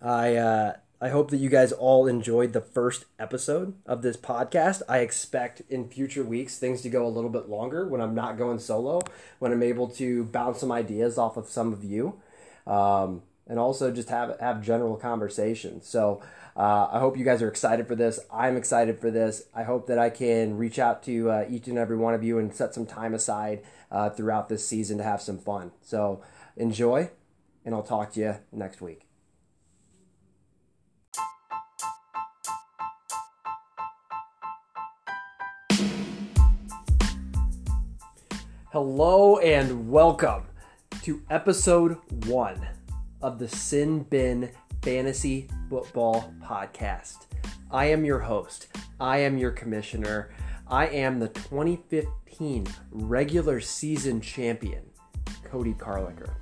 I 0.00 0.36
uh, 0.36 0.76
I 1.00 1.08
hope 1.10 1.30
that 1.30 1.38
you 1.38 1.50
guys 1.50 1.72
all 1.72 2.06
enjoyed 2.06 2.52
the 2.52 2.60
first 2.60 3.04
episode 3.18 3.74
of 3.84 4.00
this 4.00 4.16
podcast. 4.16 4.80
I 4.88 4.98
expect 4.98 5.62
in 5.68 5.88
future 5.88 6.24
weeks 6.24 6.58
things 6.58 6.80
to 6.82 6.88
go 6.88 7.06
a 7.06 7.08
little 7.08 7.28
bit 7.28 7.48
longer 7.48 7.86
when 7.86 8.00
I'm 8.00 8.14
not 8.14 8.38
going 8.38 8.58
solo, 8.58 9.00
when 9.38 9.52
I'm 9.52 9.62
able 9.62 9.88
to 9.88 10.24
bounce 10.24 10.60
some 10.60 10.72
ideas 10.72 11.18
off 11.18 11.36
of 11.36 11.48
some 11.48 11.72
of 11.72 11.84
you, 11.84 12.20
um, 12.66 13.22
and 13.46 13.58
also 13.58 13.90
just 13.90 14.08
have 14.10 14.38
have 14.40 14.62
general 14.62 14.96
conversations. 14.96 15.86
So 15.86 16.22
uh, 16.56 16.88
I 16.90 17.00
hope 17.00 17.18
you 17.18 17.24
guys 17.24 17.42
are 17.42 17.48
excited 17.48 17.86
for 17.86 17.94
this. 17.94 18.18
I'm 18.32 18.56
excited 18.56 18.98
for 18.98 19.10
this. 19.10 19.42
I 19.54 19.64
hope 19.64 19.88
that 19.88 19.98
I 19.98 20.08
can 20.08 20.56
reach 20.56 20.78
out 20.78 21.02
to 21.02 21.30
uh, 21.30 21.44
each 21.50 21.68
and 21.68 21.76
every 21.76 21.98
one 21.98 22.14
of 22.14 22.24
you 22.24 22.38
and 22.38 22.54
set 22.54 22.72
some 22.72 22.86
time 22.86 23.12
aside 23.12 23.62
uh, 23.90 24.08
throughout 24.08 24.48
this 24.48 24.66
season 24.66 24.96
to 24.96 25.04
have 25.04 25.20
some 25.20 25.36
fun. 25.38 25.72
So 25.82 26.22
enjoy, 26.56 27.10
and 27.62 27.74
I'll 27.74 27.82
talk 27.82 28.14
to 28.14 28.20
you 28.20 28.36
next 28.52 28.80
week. 28.80 29.02
Hello 38.72 39.38
and 39.38 39.90
welcome 39.90 40.44
to 41.02 41.22
episode 41.28 41.98
one 42.26 42.66
of 43.20 43.38
the 43.38 43.48
Sin 43.48 44.04
Bin 44.04 44.50
Fantasy 44.86 45.48
Football 45.68 46.32
Podcast. 46.40 47.26
I 47.72 47.86
am 47.86 48.04
your 48.04 48.20
host, 48.20 48.68
I 49.00 49.18
am 49.18 49.36
your 49.36 49.50
commissioner, 49.50 50.32
I 50.68 50.86
am 50.86 51.18
the 51.18 51.26
2015 51.26 52.68
regular 52.92 53.60
season 53.60 54.20
champion, 54.20 54.84
Cody 55.42 55.74
Carlicker. 55.74 56.34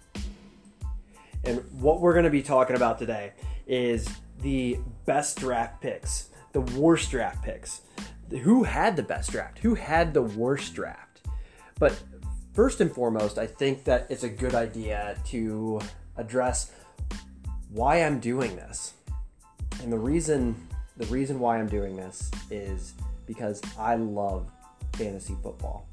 And 1.44 1.64
what 1.80 2.02
we're 2.02 2.12
going 2.12 2.26
to 2.26 2.30
be 2.30 2.42
talking 2.42 2.76
about 2.76 2.98
today 2.98 3.32
is 3.66 4.06
the 4.42 4.78
best 5.06 5.38
draft 5.38 5.80
picks, 5.80 6.28
the 6.52 6.60
worst 6.60 7.10
draft 7.10 7.42
picks. 7.42 7.80
Who 8.42 8.64
had 8.64 8.94
the 8.94 9.02
best 9.02 9.30
draft? 9.30 9.60
Who 9.60 9.74
had 9.74 10.12
the 10.12 10.20
worst 10.20 10.74
draft? 10.74 11.22
But 11.78 11.98
first 12.52 12.82
and 12.82 12.92
foremost, 12.92 13.38
I 13.38 13.46
think 13.46 13.84
that 13.84 14.06
it's 14.10 14.22
a 14.22 14.28
good 14.28 14.54
idea 14.54 15.16
to 15.28 15.80
address 16.18 16.72
why 17.74 18.04
I'm 18.04 18.20
doing 18.20 18.54
this. 18.54 18.94
And 19.82 19.92
the 19.92 19.98
reason 19.98 20.54
the 20.96 21.06
reason 21.06 21.40
why 21.40 21.58
I'm 21.58 21.66
doing 21.68 21.96
this 21.96 22.30
is 22.48 22.94
because 23.26 23.60
I 23.76 23.96
love 23.96 24.48
fantasy 24.92 25.36
football. 25.42 25.88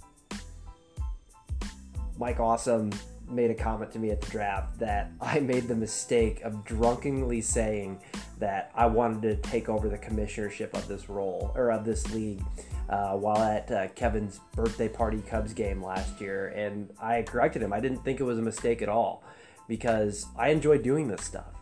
Mike 2.19 2.39
Awesome 2.39 2.91
made 3.27 3.49
a 3.49 3.55
comment 3.55 3.91
to 3.93 3.99
me 3.99 4.11
at 4.11 4.21
the 4.21 4.29
draft 4.29 4.77
that 4.77 5.11
I 5.19 5.39
made 5.39 5.67
the 5.67 5.75
mistake 5.75 6.41
of 6.41 6.63
drunkenly 6.65 7.41
saying 7.41 7.99
that 8.37 8.71
I 8.75 8.85
wanted 8.85 9.21
to 9.23 9.49
take 9.49 9.69
over 9.69 9.89
the 9.89 9.97
commissionership 9.97 10.75
of 10.75 10.87
this 10.87 11.09
role 11.09 11.51
or 11.55 11.71
of 11.71 11.83
this 11.83 12.13
league 12.13 12.43
uh, 12.89 13.13
while 13.13 13.41
at 13.41 13.71
uh, 13.71 13.87
Kevin's 13.89 14.39
birthday 14.55 14.87
party 14.87 15.23
Cubs 15.27 15.53
game 15.53 15.81
last 15.83 16.21
year, 16.21 16.49
and 16.49 16.91
I 17.01 17.23
corrected 17.23 17.63
him. 17.63 17.73
I 17.73 17.79
didn't 17.79 18.03
think 18.03 18.19
it 18.19 18.23
was 18.23 18.37
a 18.37 18.43
mistake 18.43 18.83
at 18.83 18.89
all 18.89 19.23
because 19.67 20.25
I 20.37 20.49
enjoy 20.49 20.77
doing 20.77 21.07
this 21.07 21.23
stuff. 21.23 21.60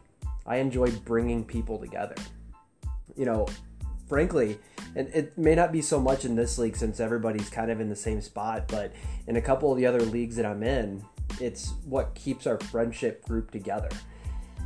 I 0.49 0.57
enjoy 0.57 0.91
bringing 0.91 1.45
people 1.45 1.77
together. 1.77 2.15
You 3.15 3.25
know, 3.25 3.47
frankly, 4.07 4.57
and 4.95 5.07
it 5.09 5.37
may 5.37 5.53
not 5.53 5.71
be 5.71 5.81
so 5.81 6.01
much 6.01 6.25
in 6.25 6.35
this 6.35 6.57
league 6.57 6.75
since 6.75 6.99
everybody's 6.99 7.49
kind 7.49 7.69
of 7.69 7.79
in 7.79 7.87
the 7.87 7.95
same 7.95 8.19
spot, 8.19 8.67
but 8.67 8.91
in 9.27 9.35
a 9.35 9.41
couple 9.41 9.71
of 9.71 9.77
the 9.77 9.85
other 9.85 10.01
leagues 10.01 10.35
that 10.37 10.45
I'm 10.45 10.63
in, 10.63 11.03
it's 11.39 11.73
what 11.85 12.15
keeps 12.15 12.47
our 12.47 12.59
friendship 12.59 13.23
group 13.25 13.51
together. 13.51 13.89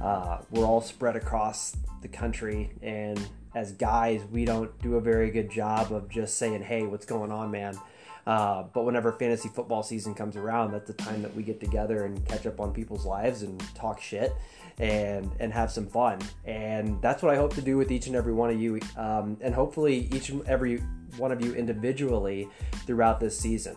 Uh, 0.02 0.40
we're 0.50 0.66
all 0.66 0.82
spread 0.82 1.18
across 1.18 1.76
the 2.02 2.08
country, 2.08 2.72
and 2.82 3.20
as 3.54 3.74
guys, 3.74 4.22
we 4.32 4.46
don't 4.46 4.78
do 4.82 4.96
a 4.96 5.02
very 5.02 5.30
good 5.30 5.52
job 5.52 5.92
of 5.92 6.10
just 6.10 6.38
saying, 6.38 6.64
"Hey, 6.64 6.84
what's 6.84 7.06
going 7.06 7.32
on, 7.32 7.52
man?" 7.52 7.78
Uh, 8.26 8.64
but 8.74 8.84
whenever 8.84 9.12
fantasy 9.12 9.50
football 9.50 9.84
season 9.84 10.14
comes 10.14 10.38
around, 10.38 10.72
that's 10.72 10.88
the 10.88 10.94
time 10.94 11.22
that 11.22 11.36
we 11.36 11.44
get 11.44 11.60
together 11.60 12.06
and 12.06 12.26
catch 12.26 12.46
up 12.46 12.60
on 12.60 12.74
people's 12.74 13.06
lives 13.06 13.42
and 13.42 13.60
talk 13.76 14.02
shit 14.02 14.34
and 14.80 15.30
and 15.40 15.52
have 15.52 15.72
some 15.72 15.88
fun. 15.88 16.20
And 16.46 17.02
that's 17.02 17.22
what 17.22 17.34
I 17.34 17.38
hope 17.38 17.54
to 17.56 17.62
do 17.62 17.78
with 17.78 17.92
each 17.92 18.08
and 18.08 18.16
every 18.16 18.34
one 18.34 18.50
of 18.50 18.60
you, 18.60 18.80
um, 18.98 19.38
and 19.42 19.54
hopefully 19.54 20.10
each 20.14 20.30
and 20.30 20.48
every 20.48 20.78
one 21.18 21.32
of 21.32 21.44
you 21.44 21.54
individually 21.54 22.50
throughout 22.86 23.20
this 23.20 23.38
season. 23.38 23.76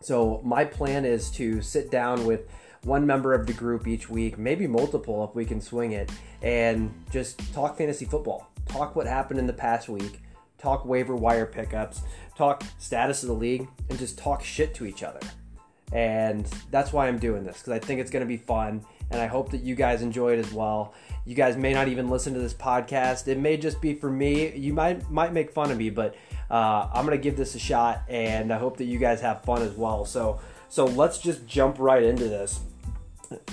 So 0.00 0.40
my 0.44 0.64
plan 0.64 1.04
is 1.04 1.30
to 1.32 1.60
sit 1.60 1.90
down 1.90 2.24
with 2.26 2.48
one 2.84 3.04
member 3.04 3.34
of 3.34 3.46
the 3.46 3.52
group 3.52 3.86
each 3.86 4.08
week, 4.08 4.38
maybe 4.38 4.66
multiple 4.66 5.24
if 5.24 5.34
we 5.34 5.44
can 5.44 5.60
swing 5.60 5.92
it, 5.92 6.10
and 6.42 6.92
just 7.10 7.52
talk 7.52 7.76
fantasy 7.76 8.04
football. 8.04 8.48
Talk 8.66 8.96
what 8.96 9.06
happened 9.06 9.38
in 9.40 9.46
the 9.46 9.52
past 9.52 9.88
week, 9.88 10.20
talk 10.58 10.84
waiver 10.84 11.16
wire 11.16 11.46
pickups, 11.46 12.02
talk 12.36 12.62
status 12.78 13.22
of 13.22 13.28
the 13.28 13.34
league, 13.34 13.68
and 13.88 13.98
just 13.98 14.18
talk 14.18 14.42
shit 14.42 14.74
to 14.74 14.86
each 14.86 15.02
other. 15.02 15.20
And 15.92 16.44
that's 16.70 16.92
why 16.92 17.06
I'm 17.06 17.18
doing 17.18 17.44
this 17.44 17.58
because 17.58 17.72
I 17.72 17.78
think 17.78 18.00
it's 18.00 18.10
going 18.10 18.24
to 18.24 18.28
be 18.28 18.36
fun, 18.36 18.84
and 19.10 19.20
I 19.20 19.26
hope 19.26 19.50
that 19.52 19.62
you 19.62 19.74
guys 19.74 20.02
enjoy 20.02 20.32
it 20.32 20.38
as 20.38 20.52
well. 20.52 20.94
You 21.24 21.34
guys 21.34 21.56
may 21.56 21.72
not 21.72 21.88
even 21.88 22.08
listen 22.08 22.34
to 22.34 22.40
this 22.40 22.54
podcast; 22.54 23.28
it 23.28 23.38
may 23.38 23.56
just 23.56 23.80
be 23.80 23.94
for 23.94 24.10
me. 24.10 24.54
You 24.56 24.72
might 24.72 25.08
might 25.10 25.32
make 25.32 25.52
fun 25.52 25.70
of 25.70 25.78
me, 25.78 25.90
but 25.90 26.16
uh, 26.50 26.88
I'm 26.92 27.04
gonna 27.04 27.18
give 27.18 27.36
this 27.36 27.54
a 27.54 27.58
shot, 27.58 28.02
and 28.08 28.52
I 28.52 28.58
hope 28.58 28.76
that 28.78 28.84
you 28.84 28.98
guys 28.98 29.20
have 29.20 29.42
fun 29.42 29.62
as 29.62 29.72
well. 29.72 30.04
So, 30.04 30.40
so 30.68 30.86
let's 30.86 31.18
just 31.18 31.46
jump 31.46 31.78
right 31.78 32.02
into 32.02 32.24
this. 32.24 32.60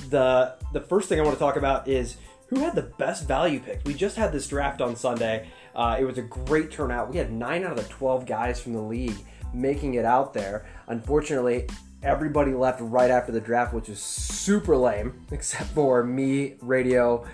the 0.09 0.55
The 0.73 0.81
first 0.81 1.09
thing 1.09 1.19
I 1.19 1.23
want 1.23 1.35
to 1.35 1.39
talk 1.39 1.55
about 1.55 1.87
is 1.87 2.17
who 2.47 2.59
had 2.59 2.75
the 2.75 2.83
best 2.83 3.27
value 3.27 3.59
picks. 3.59 3.83
We 3.85 3.93
just 3.93 4.15
had 4.15 4.31
this 4.31 4.47
draft 4.47 4.81
on 4.81 4.95
Sunday. 4.95 5.47
Uh, 5.75 5.97
it 5.99 6.03
was 6.03 6.17
a 6.17 6.23
great 6.23 6.71
turnout. 6.71 7.09
We 7.09 7.17
had 7.17 7.31
nine 7.31 7.63
out 7.63 7.71
of 7.71 7.77
the 7.77 7.91
twelve 7.91 8.25
guys 8.25 8.61
from 8.61 8.73
the 8.73 8.81
league 8.81 9.17
making 9.53 9.93
it 9.95 10.05
out 10.05 10.33
there. 10.33 10.65
Unfortunately, 10.87 11.67
everybody 12.01 12.53
left 12.53 12.81
right 12.81 13.11
after 13.11 13.31
the 13.31 13.39
draft, 13.39 13.73
which 13.73 13.89
is 13.89 13.99
super 13.99 14.75
lame, 14.75 15.25
except 15.31 15.69
for 15.69 16.03
me, 16.03 16.55
Radio, 16.61 17.25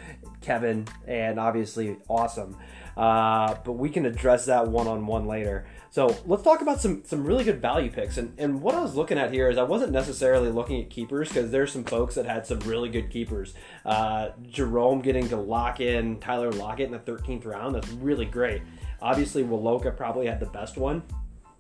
Kevin, 0.42 0.88
and 1.08 1.40
obviously 1.40 1.98
awesome. 2.08 2.58
Uh, 2.98 3.56
but 3.64 3.74
we 3.74 3.90
can 3.90 4.06
address 4.06 4.46
that 4.46 4.68
one 4.68 4.88
on 4.88 5.06
one 5.06 5.26
later. 5.26 5.66
So 5.92 6.16
let's 6.26 6.44
talk 6.44 6.62
about 6.62 6.80
some 6.80 7.04
some 7.06 7.24
really 7.24 7.44
good 7.44 7.62
value 7.62 7.90
picks. 7.90 8.18
And 8.18 8.34
and 8.38 8.62
what 8.62 8.76
I 8.76 8.82
was 8.82 8.96
looking 8.96 9.18
at 9.18 9.34
here 9.34 9.50
is 9.50 9.58
I 9.58 9.64
wasn't 9.64 9.92
necessarily 9.92 10.50
looking 10.50 10.82
at 10.82 10.90
keepers 10.90 11.30
because 11.30 11.52
there's 11.52 11.72
some 11.72 11.84
folks 11.84 12.16
that 12.16 12.26
had 12.26 12.46
some 12.46 12.60
really 12.60 12.90
good 12.90 13.10
keepers. 13.10 13.54
Uh, 13.86 14.30
Jerome 14.48 15.02
getting 15.02 15.28
to 15.30 15.38
lock 15.38 15.80
in 15.80 16.20
Tyler 16.20 16.52
Lockett 16.52 16.88
in 16.88 16.92
the 16.92 17.00
13th 17.00 17.46
round. 17.46 17.76
That's 17.76 17.90
really 17.90 18.26
great. 18.26 18.62
Obviously, 19.02 19.44
Woloka 19.44 19.96
probably 19.96 20.28
had 20.28 20.40
the 20.40 20.48
best 20.48 20.78
one 20.78 21.04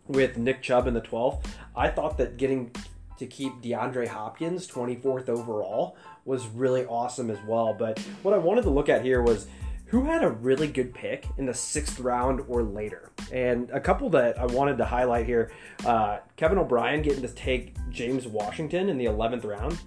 with 0.07 0.37
Nick 0.37 0.61
Chubb 0.61 0.87
in 0.87 0.93
the 0.93 1.01
12th. 1.01 1.45
I 1.75 1.89
thought 1.89 2.17
that 2.17 2.37
getting 2.37 2.71
to 3.17 3.27
keep 3.27 3.61
DeAndre 3.61 4.07
Hopkins 4.07 4.67
24th 4.67 5.29
overall 5.29 5.95
was 6.25 6.47
really 6.47 6.85
awesome 6.85 7.29
as 7.29 7.39
well. 7.47 7.73
But 7.73 7.99
what 8.23 8.33
I 8.33 8.37
wanted 8.37 8.63
to 8.63 8.69
look 8.69 8.89
at 8.89 9.03
here 9.03 9.21
was 9.21 9.47
who 9.89 10.03
had 10.03 10.23
a 10.23 10.29
really 10.29 10.67
good 10.67 10.93
pick 10.93 11.25
in 11.37 11.45
the 11.45 11.53
sixth 11.53 11.99
round 11.99 12.41
or 12.47 12.61
later. 12.63 13.11
And 13.31 13.69
a 13.71 13.79
couple 13.79 14.09
that 14.11 14.39
I 14.39 14.45
wanted 14.45 14.77
to 14.77 14.85
highlight 14.85 15.25
here 15.25 15.51
uh, 15.85 16.19
Kevin 16.37 16.57
O'Brien 16.57 17.01
getting 17.01 17.21
to 17.23 17.27
take 17.29 17.75
James 17.89 18.27
Washington 18.27 18.89
in 18.89 18.97
the 18.97 19.05
11th 19.05 19.45
round. 19.45 19.79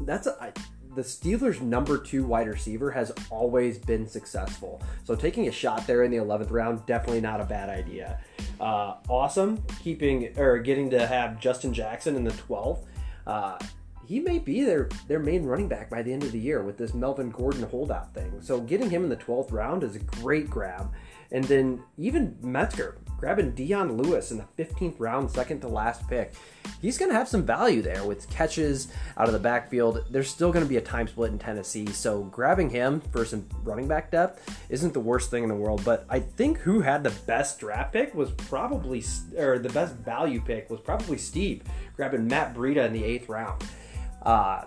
That's 0.00 0.26
a, 0.26 0.36
I, 0.40 0.52
the 0.94 1.02
Steelers' 1.02 1.60
number 1.60 1.98
two 1.98 2.24
wide 2.24 2.48
receiver 2.48 2.90
has 2.90 3.12
always 3.30 3.78
been 3.78 4.06
successful. 4.06 4.80
So 5.04 5.14
taking 5.14 5.48
a 5.48 5.52
shot 5.52 5.86
there 5.86 6.04
in 6.04 6.10
the 6.10 6.18
11th 6.18 6.50
round, 6.50 6.86
definitely 6.86 7.20
not 7.20 7.40
a 7.40 7.44
bad 7.44 7.68
idea. 7.68 8.20
Uh, 8.60 8.94
awesome 9.08 9.62
keeping 9.82 10.38
or 10.38 10.58
getting 10.58 10.88
to 10.90 11.06
have 11.06 11.38
Justin 11.38 11.74
Jackson 11.74 12.16
in 12.16 12.24
the 12.24 12.30
12th. 12.30 12.84
Uh, 13.26 13.58
he 14.06 14.20
may 14.20 14.38
be 14.38 14.64
their 14.64 14.88
their 15.08 15.18
main 15.18 15.44
running 15.44 15.68
back 15.68 15.90
by 15.90 16.02
the 16.02 16.12
end 16.12 16.22
of 16.22 16.32
the 16.32 16.38
year 16.38 16.62
with 16.62 16.76
this 16.76 16.94
Melvin 16.94 17.30
Gordon 17.30 17.62
holdout 17.62 18.14
thing. 18.14 18.32
So 18.40 18.60
getting 18.60 18.90
him 18.90 19.04
in 19.04 19.10
the 19.10 19.16
12th 19.16 19.52
round 19.52 19.82
is 19.82 19.96
a 19.96 20.00
great 20.00 20.48
grab. 20.48 20.92
And 21.32 21.44
then 21.44 21.82
even 21.98 22.36
Metzger 22.42 22.98
grabbing 23.24 23.52
Dion 23.52 23.96
Lewis 23.96 24.30
in 24.30 24.36
the 24.36 24.62
15th 24.62 24.96
round, 24.98 25.30
second 25.30 25.60
to 25.60 25.68
last 25.68 26.06
pick. 26.08 26.34
He's 26.82 26.98
going 26.98 27.10
to 27.10 27.16
have 27.16 27.26
some 27.26 27.42
value 27.42 27.80
there 27.80 28.04
with 28.04 28.28
catches 28.28 28.88
out 29.16 29.28
of 29.28 29.32
the 29.32 29.38
backfield. 29.38 30.04
There's 30.10 30.28
still 30.28 30.52
going 30.52 30.64
to 30.64 30.68
be 30.68 30.76
a 30.76 30.82
time 30.82 31.08
split 31.08 31.32
in 31.32 31.38
Tennessee, 31.38 31.86
so 31.86 32.24
grabbing 32.24 32.68
him 32.68 33.00
for 33.12 33.24
some 33.24 33.48
running 33.62 33.88
back 33.88 34.10
depth 34.10 34.58
isn't 34.68 34.92
the 34.92 35.00
worst 35.00 35.30
thing 35.30 35.42
in 35.42 35.48
the 35.48 35.54
world. 35.54 35.82
But 35.86 36.04
I 36.10 36.20
think 36.20 36.58
who 36.58 36.82
had 36.82 37.02
the 37.02 37.14
best 37.26 37.58
draft 37.58 37.94
pick 37.94 38.14
was 38.14 38.30
probably, 38.30 39.02
or 39.38 39.58
the 39.58 39.70
best 39.70 39.94
value 39.94 40.42
pick 40.42 40.68
was 40.68 40.80
probably 40.80 41.16
Steve, 41.16 41.62
grabbing 41.96 42.28
Matt 42.28 42.54
Breida 42.54 42.84
in 42.84 42.92
the 42.92 43.04
eighth 43.04 43.30
round. 43.30 43.64
Uh, 44.24 44.64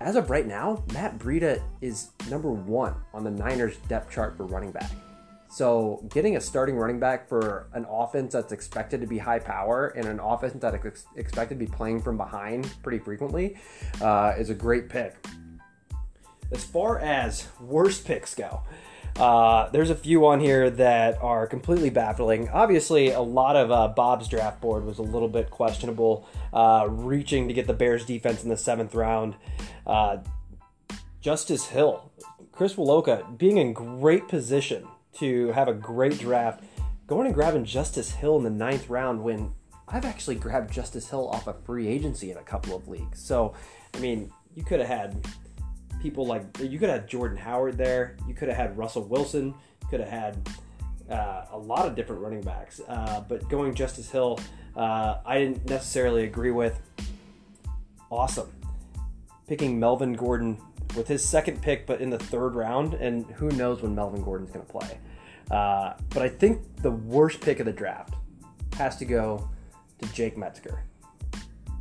as 0.00 0.16
of 0.16 0.30
right 0.30 0.46
now, 0.46 0.82
Matt 0.92 1.18
Breida 1.18 1.62
is 1.80 2.10
number 2.28 2.50
one 2.50 2.94
on 3.14 3.24
the 3.24 3.30
Niners 3.30 3.76
depth 3.88 4.12
chart 4.12 4.36
for 4.36 4.44
running 4.44 4.72
back. 4.72 4.90
So 5.48 6.02
getting 6.12 6.36
a 6.36 6.40
starting 6.40 6.76
running 6.76 6.98
back 6.98 7.28
for 7.28 7.68
an 7.74 7.86
offense 7.88 8.32
that's 8.32 8.52
expected 8.52 9.02
to 9.02 9.06
be 9.06 9.18
high 9.18 9.38
power 9.38 9.88
and 9.88 10.06
an 10.06 10.18
offense 10.18 10.54
that's 10.58 11.04
expected 11.14 11.58
to 11.58 11.66
be 11.66 11.70
playing 11.70 12.00
from 12.00 12.16
behind 12.16 12.72
pretty 12.82 12.98
frequently 12.98 13.58
uh, 14.00 14.32
is 14.38 14.48
a 14.48 14.54
great 14.54 14.88
pick. 14.88 15.14
As 16.52 16.64
far 16.64 17.00
as 17.00 17.48
worst 17.60 18.06
picks 18.06 18.34
go, 18.34 18.62
uh, 19.16 19.68
there's 19.70 19.90
a 19.90 19.94
few 19.94 20.26
on 20.26 20.40
here 20.40 20.70
that 20.70 21.22
are 21.22 21.46
completely 21.46 21.90
baffling. 21.90 22.48
Obviously, 22.48 23.10
a 23.10 23.20
lot 23.20 23.56
of 23.56 23.70
uh, 23.70 23.88
Bob's 23.88 24.28
draft 24.28 24.60
board 24.60 24.84
was 24.84 24.98
a 24.98 25.02
little 25.02 25.28
bit 25.28 25.50
questionable, 25.50 26.26
uh, 26.52 26.86
reaching 26.88 27.48
to 27.48 27.54
get 27.54 27.66
the 27.66 27.74
Bears 27.74 28.04
defense 28.04 28.42
in 28.42 28.48
the 28.48 28.56
seventh 28.56 28.94
round. 28.94 29.34
Uh, 29.86 30.18
Justice 31.20 31.66
Hill, 31.66 32.10
Chris 32.52 32.74
Woloka 32.74 33.38
being 33.38 33.58
in 33.58 33.72
great 33.72 34.28
position 34.28 34.88
to 35.18 35.52
have 35.52 35.68
a 35.68 35.74
great 35.74 36.18
draft, 36.18 36.64
going 37.06 37.26
and 37.26 37.34
grabbing 37.34 37.64
Justice 37.64 38.12
Hill 38.12 38.38
in 38.38 38.44
the 38.44 38.50
ninth 38.50 38.88
round 38.88 39.22
when 39.22 39.52
I've 39.86 40.06
actually 40.06 40.36
grabbed 40.36 40.72
Justice 40.72 41.10
Hill 41.10 41.28
off 41.28 41.46
of 41.46 41.62
free 41.64 41.86
agency 41.86 42.30
in 42.30 42.38
a 42.38 42.42
couple 42.42 42.74
of 42.74 42.88
leagues. 42.88 43.20
So, 43.20 43.54
I 43.94 43.98
mean, 43.98 44.32
you 44.54 44.64
could 44.64 44.80
have 44.80 44.88
had 44.88 45.26
people 46.02 46.26
like 46.26 46.44
you 46.60 46.78
could 46.78 46.90
have 46.90 47.06
Jordan 47.06 47.38
Howard 47.38 47.78
there. 47.78 48.16
You 48.26 48.34
could 48.34 48.48
have 48.48 48.56
had 48.56 48.76
Russell 48.76 49.04
Wilson. 49.04 49.54
You 49.82 49.88
could 49.88 50.00
have 50.00 50.08
had 50.08 50.48
uh, 51.08 51.46
a 51.52 51.58
lot 51.58 51.86
of 51.86 51.94
different 51.94 52.20
running 52.20 52.42
backs. 52.42 52.80
Uh, 52.86 53.22
but 53.28 53.48
going 53.48 53.72
Justice 53.74 54.10
Hill, 54.10 54.40
uh, 54.76 55.18
I 55.24 55.38
didn't 55.38 55.64
necessarily 55.66 56.24
agree 56.24 56.50
with. 56.50 56.80
Awesome. 58.10 58.52
Picking 59.46 59.78
Melvin 59.78 60.12
Gordon 60.14 60.60
with 60.96 61.06
his 61.06 61.24
second 61.24 61.62
pick, 61.62 61.86
but 61.86 62.00
in 62.00 62.10
the 62.10 62.18
third 62.18 62.54
round, 62.54 62.94
and 62.94 63.24
who 63.32 63.48
knows 63.50 63.80
when 63.80 63.94
Melvin 63.94 64.22
Gordon's 64.22 64.50
going 64.50 64.66
to 64.66 64.72
play. 64.72 64.98
Uh, 65.50 65.94
but 66.10 66.22
I 66.22 66.28
think 66.28 66.82
the 66.82 66.90
worst 66.90 67.40
pick 67.40 67.60
of 67.60 67.66
the 67.66 67.72
draft 67.72 68.14
has 68.76 68.96
to 68.96 69.04
go 69.04 69.48
to 70.00 70.12
Jake 70.12 70.36
Metzger. 70.36 70.82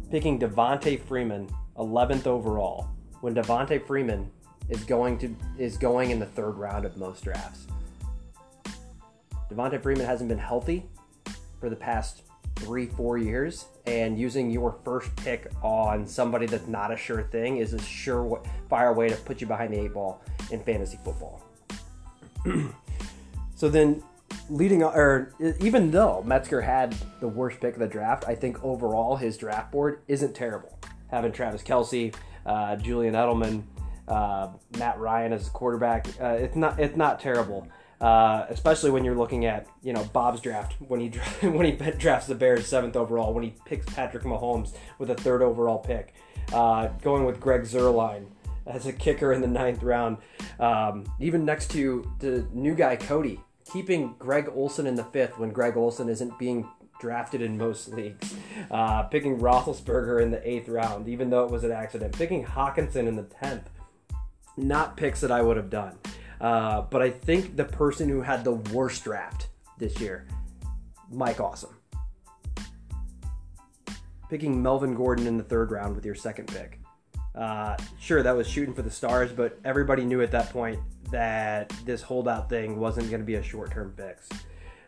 Picking 0.10 0.40
Devonta 0.40 1.00
Freeman 1.00 1.50
11th 1.78 2.28
overall, 2.28 2.91
when 3.22 3.34
Devonta 3.34 3.86
Freeman 3.86 4.30
is 4.70 4.84
going 4.84 5.18
to 5.20 5.36
is 5.58 5.78
going 5.78 6.12
in 6.12 6.20
the 6.20 6.26
third 6.26 6.58
round 6.58 6.86
of 6.86 6.98
most 6.98 7.24
drafts. 7.24 7.68
Devonta 9.50 9.82
Freeman 9.82 10.06
hasn't 10.06 10.30
been 10.30 10.38
healthy 10.38 10.86
for 11.60 11.70
the 11.70 11.76
past 11.76 12.24
three, 12.56 12.88
four 12.88 13.18
years, 13.18 13.66
and 13.86 14.20
using 14.20 14.50
your 14.50 14.78
first 14.84 15.16
pick 15.18 15.52
on 15.62 16.06
somebody 16.06 16.46
that's 16.46 16.68
not 16.68 16.92
a 16.92 16.98
sure 16.98 17.24
thing 17.24 17.58
is 17.58 17.74
a 17.74 17.82
sure 17.82 18.42
fire 18.70 18.94
way 18.94 19.10
to 19.10 19.16
put 19.18 19.42
you 19.42 19.48
behind 19.48 19.74
the 19.74 19.80
eight 19.80 19.94
ball 19.94 20.22
in 20.52 20.62
fantasy 20.64 21.00
football. 21.04 21.42
so 23.56 23.70
then, 23.70 24.02
leading 24.50 24.84
or 24.84 25.34
even 25.60 25.92
though 25.92 26.24
Metzger 26.24 26.62
had 26.62 26.96
the 27.20 27.28
worst 27.28 27.60
pick 27.60 27.74
of 27.74 27.80
the 27.80 27.88
draft, 27.88 28.26
I 28.28 28.36
think 28.36 28.64
overall 28.64 29.16
his 29.16 29.38
draft 29.38 29.72
board 29.72 30.02
isn't 30.08 30.34
terrible. 30.34 30.78
Having 31.10 31.34
Travis 31.34 31.62
Kelce, 31.62 32.14
uh, 32.46 32.76
Julian 32.76 33.14
Edelman, 33.14 33.64
uh, 34.08 34.50
Matt 34.78 35.00
Ryan 35.00 35.34
as 35.34 35.48
a 35.48 35.52
quarterback, 35.52 36.08
uh, 36.22 36.38
it's 36.40 36.56
not 36.56 36.80
it's 36.80 36.98
not 36.98 37.20
terrible. 37.20 37.68
Uh, 38.00 38.48
especially 38.50 38.90
when 38.90 39.06
you're 39.06 39.16
looking 39.16 39.46
at 39.46 39.68
you 39.84 39.94
know 39.94 40.04
Bob's 40.06 40.42
draft 40.42 40.76
when 40.80 41.00
he 41.00 41.10
when 41.48 41.66
he 41.66 41.72
drafts 41.98 42.28
the 42.28 42.36
Bears 42.36 42.66
seventh 42.66 42.96
overall 42.96 43.34
when 43.34 43.44
he 43.44 43.54
picks 43.66 43.86
Patrick 43.94 44.24
Mahomes 44.24 44.74
with 44.98 45.12
a 45.12 45.16
third 45.16 45.42
overall 45.42 45.78
pick, 45.78 46.14
uh, 46.52 46.88
going 47.02 47.26
with 47.26 47.40
Greg 47.40 47.62
Zuerlein 47.62 48.26
as 48.66 48.86
a 48.86 48.94
kicker 48.94 49.34
in 49.34 49.42
the 49.42 49.48
ninth 49.48 49.84
round, 49.84 50.18
um, 50.60 51.06
even 51.20 51.46
next 51.46 51.72
to 51.72 52.10
the 52.20 52.46
new 52.54 52.76
guy 52.76 52.96
Cody, 52.96 53.40
keeping 53.72 54.16
Greg 54.18 54.50
Olsen 54.54 54.88
in 54.88 54.96
the 54.96 55.04
fifth 55.04 55.38
when 55.38 55.52
Greg 55.52 55.78
Olsen 55.78 56.10
isn't 56.10 56.38
being 56.40 56.68
drafted 57.02 57.42
in 57.42 57.58
most 57.58 57.90
leagues, 57.90 58.36
uh, 58.70 59.04
picking 59.04 59.40
Roethlisberger 59.40 60.22
in 60.22 60.32
the 60.32 60.48
eighth 60.48 60.70
round 60.70 61.10
even 61.10 61.30
though 61.30 61.44
it 61.44 61.52
was 61.52 61.64
an 61.64 61.72
accident, 61.72 62.16
picking 62.18 62.46
Hockenson 62.46 63.08
in 63.08 63.16
the 63.16 63.24
tenth, 63.24 63.70
not 64.56 64.96
picks 64.96 65.20
that 65.22 65.32
I 65.32 65.42
would 65.42 65.58
have 65.58 65.70
done. 65.70 65.98
Uh, 66.40 66.82
but 66.84 67.02
I 67.02 67.10
think 67.10 67.58
the 67.58 67.66
person 67.66 68.08
who 68.08 68.22
had 68.22 68.44
the 68.44 68.54
worst 68.54 69.04
draft 69.04 69.48
this 69.78 70.00
year, 70.00 70.28
Mike 71.12 71.42
Awesome. 71.42 71.76
Picking 74.30 74.62
Melvin 74.62 74.96
Gordon 74.96 75.28
in 75.28 75.38
the 75.38 75.44
third 75.44 75.72
round 75.72 75.96
with 75.96 76.06
your 76.06 76.16
second 76.16 76.48
pick. 76.48 76.80
Uh, 77.36 77.76
sure, 78.00 78.24
that 78.24 78.36
was 78.36 78.48
shooting 78.48 78.74
for 78.74 78.82
the 78.82 78.92
stars, 78.92 79.32
but 79.32 79.60
everybody 79.66 80.06
knew 80.06 80.22
at 80.22 80.32
that 80.32 80.50
point 80.52 80.80
that 81.12 81.70
this 81.86 82.02
holdout 82.02 82.50
thing 82.50 82.80
wasn't 82.80 83.10
going 83.10 83.22
to 83.22 83.26
be 83.26 83.36
a 83.36 83.44
short 83.44 83.72
term 83.72 83.94
fix. 83.96 84.30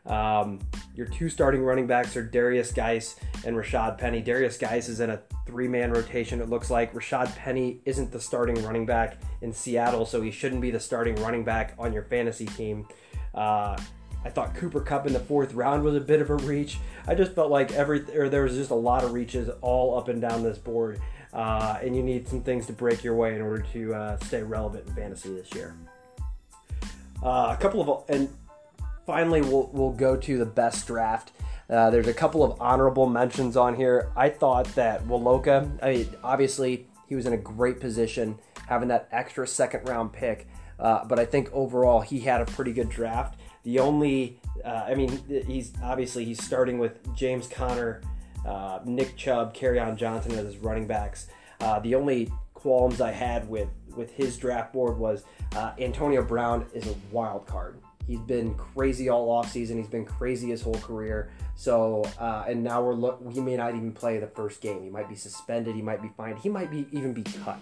Um, 0.06 0.60
your 0.96 1.08
two 1.08 1.30
starting 1.30 1.62
running 1.62 1.88
backs 1.88 2.16
are 2.18 2.24
Darius 2.24 2.72
Guice 2.72 3.16
and 3.46 3.56
Rashad 3.56 3.98
Penny. 3.98 4.22
Darius 4.22 4.58
Guice 4.58 4.90
is 4.90 5.00
in 5.00 5.10
a 5.10 5.22
three 5.46 5.68
man 5.68 5.92
rotation, 5.92 6.42
it 6.42 6.50
looks 6.50 6.70
like. 6.70 6.94
Rashad 6.94 7.36
Penny 7.36 7.80
isn't 7.86 8.12
the 8.12 8.20
starting 8.20 8.62
running 8.64 8.86
back 8.86 9.18
in 9.42 9.54
Seattle, 9.54 10.06
so 10.06 10.22
he 10.22 10.32
shouldn't 10.32 10.62
be 10.62 10.72
the 10.72 10.80
starting 10.80 11.16
running 11.16 11.44
back 11.44 11.76
on 11.80 11.94
your 11.94 12.04
fantasy 12.04 12.46
team. 12.46 12.86
Uh, 13.34 13.78
I 14.26 14.30
thought 14.30 14.56
Cooper 14.56 14.82
Kupp 14.82 15.06
in 15.06 15.14
the 15.14 15.20
fourth 15.20 15.54
round 15.54 15.84
was 15.84 15.96
a 15.96 16.02
bit 16.02 16.22
of 16.22 16.30
a 16.30 16.36
reach. 16.36 16.80
I 17.08 17.16
just 17.16 17.34
felt 17.34 17.52
like 17.52 17.72
every 17.74 18.02
or 18.16 18.30
there 18.30 18.44
was 18.44 18.56
just 18.56 18.72
a 18.72 18.76
lot 18.76 19.04
of 19.04 19.14
reaches 19.14 19.50
all 19.62 19.98
up 19.98 20.08
and 20.08 20.22
down 20.22 20.44
this 20.44 20.58
board, 20.58 21.02
uh, 21.34 21.78
and 21.82 21.96
you 21.96 22.04
need 22.04 22.28
some 22.28 22.42
things 22.42 22.66
to 22.68 22.74
break 22.74 23.04
your 23.04 23.16
way 23.16 23.36
in 23.36 23.42
order 23.42 23.64
to 23.74 23.94
uh, 23.94 24.18
stay 24.20 24.44
relevant 24.44 24.88
in 24.88 24.96
fantasy 24.96 25.34
this 25.34 25.54
year. 25.54 25.76
Uh, 27.22 27.56
a 27.58 27.62
couple 27.62 27.82
of 27.82 28.10
and 28.10 28.30
finally, 29.06 29.42
we'll, 29.42 29.70
we'll 29.74 29.92
go 29.92 30.16
to 30.16 30.38
the 30.38 30.46
best 30.46 30.88
draft. 30.88 31.32
Uh, 31.70 31.90
there's 31.90 32.08
a 32.08 32.14
couple 32.14 32.44
of 32.44 32.60
honorable 32.62 33.08
mentions 33.08 33.58
on 33.58 33.76
here. 33.76 34.12
I 34.16 34.30
thought 34.30 34.66
that 34.76 35.04
Woloka, 35.06 35.80
I 35.82 35.94
mean, 35.94 36.10
obviously, 36.24 36.88
he 37.08 37.16
was 37.16 37.26
in 37.26 37.34
a 37.34 37.38
great 37.38 37.80
position 37.80 38.38
having 38.68 38.88
that 38.90 39.08
extra 39.12 39.48
second 39.48 39.88
round 39.88 40.14
pick. 40.14 40.48
Uh, 40.80 41.06
but 41.06 41.20
I 41.20 41.26
think 41.26 41.52
overall 41.54 42.02
he 42.02 42.20
had 42.20 42.42
a 42.42 42.46
pretty 42.46 42.74
good 42.74 42.90
draft. 42.90 43.40
The 43.64 43.80
only, 43.80 44.40
uh, 44.66 44.86
I 44.88 44.96
mean, 44.96 45.22
he's 45.48 45.72
obviously 45.82 46.26
he's 46.26 46.44
starting 46.44 46.80
with 46.80 47.16
James 47.16 47.48
Conner, 47.48 48.02
uh, 48.46 48.80
Nick 48.84 49.16
Chubb, 49.16 49.56
on 49.62 49.96
Johnson 49.96 50.34
as 50.34 50.46
his 50.46 50.58
running 50.58 50.88
backs. 50.88 51.28
Uh, 51.62 51.80
the 51.80 51.96
only 51.96 52.30
qualms 52.54 53.00
I 53.00 53.12
had 53.12 53.48
with 53.48 53.70
with 53.96 54.12
his 54.12 54.38
draft 54.38 54.74
board 54.74 54.98
was 54.98 55.24
uh, 55.56 55.74
Antonio 55.80 56.24
Brown 56.24 56.66
is 56.74 56.88
a 56.88 56.96
wild 57.12 57.46
card. 57.46 57.78
He's 58.08 58.20
been 58.20 58.56
crazy 58.56 59.10
all 59.10 59.30
off 59.30 59.52
season. 59.52 59.78
He's 59.78 59.88
been 59.88 60.06
crazy 60.06 60.50
his 60.50 60.62
whole 60.62 60.76
career. 60.76 61.32
So, 61.56 62.04
uh, 62.20 62.46
and 62.48 62.64
now 62.64 62.82
we're 62.82 62.94
look. 62.94 63.22
He 63.32 63.40
may 63.40 63.56
not 63.56 63.76
even 63.76 63.94
play 63.94 64.20
the 64.20 64.28
first 64.28 64.62
game. 64.62 64.84
He 64.84 64.90
might 64.90 65.08
be 65.08 65.16
suspended. 65.16 65.76
He 65.76 65.82
might 65.82 66.02
be 66.02 66.10
fined. 66.18 66.40
He 66.40 66.50
might 66.50 66.70
be 66.70 66.88
even 66.92 67.14
be 67.14 67.24
cut. 67.24 67.60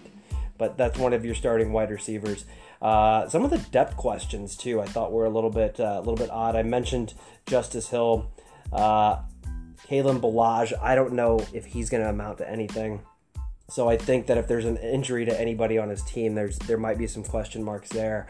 But 0.58 0.76
that's 0.76 0.98
one 0.98 1.12
of 1.12 1.24
your 1.24 1.34
starting 1.34 1.72
wide 1.72 1.90
receivers. 1.90 2.44
Uh, 2.80 3.28
some 3.28 3.44
of 3.44 3.50
the 3.50 3.58
depth 3.58 3.96
questions 3.96 4.56
too, 4.56 4.80
I 4.80 4.86
thought 4.86 5.12
were 5.12 5.24
a 5.24 5.30
little 5.30 5.50
bit 5.50 5.78
uh, 5.78 5.96
a 5.96 6.00
little 6.00 6.16
bit 6.16 6.30
odd. 6.30 6.56
I 6.56 6.62
mentioned 6.62 7.14
Justice 7.46 7.88
Hill, 7.88 8.30
uh, 8.72 9.22
Kalen 9.88 10.20
Ballage. 10.20 10.72
I 10.80 10.94
don't 10.94 11.12
know 11.12 11.44
if 11.52 11.66
he's 11.66 11.90
going 11.90 12.02
to 12.02 12.08
amount 12.08 12.38
to 12.38 12.50
anything. 12.50 13.00
So 13.70 13.88
I 13.88 13.96
think 13.96 14.26
that 14.26 14.36
if 14.36 14.48
there's 14.48 14.64
an 14.64 14.76
injury 14.76 15.24
to 15.24 15.40
anybody 15.40 15.78
on 15.78 15.88
his 15.88 16.02
team, 16.02 16.34
there's 16.34 16.58
there 16.58 16.76
might 16.76 16.98
be 16.98 17.06
some 17.06 17.22
question 17.22 17.62
marks 17.62 17.88
there. 17.88 18.26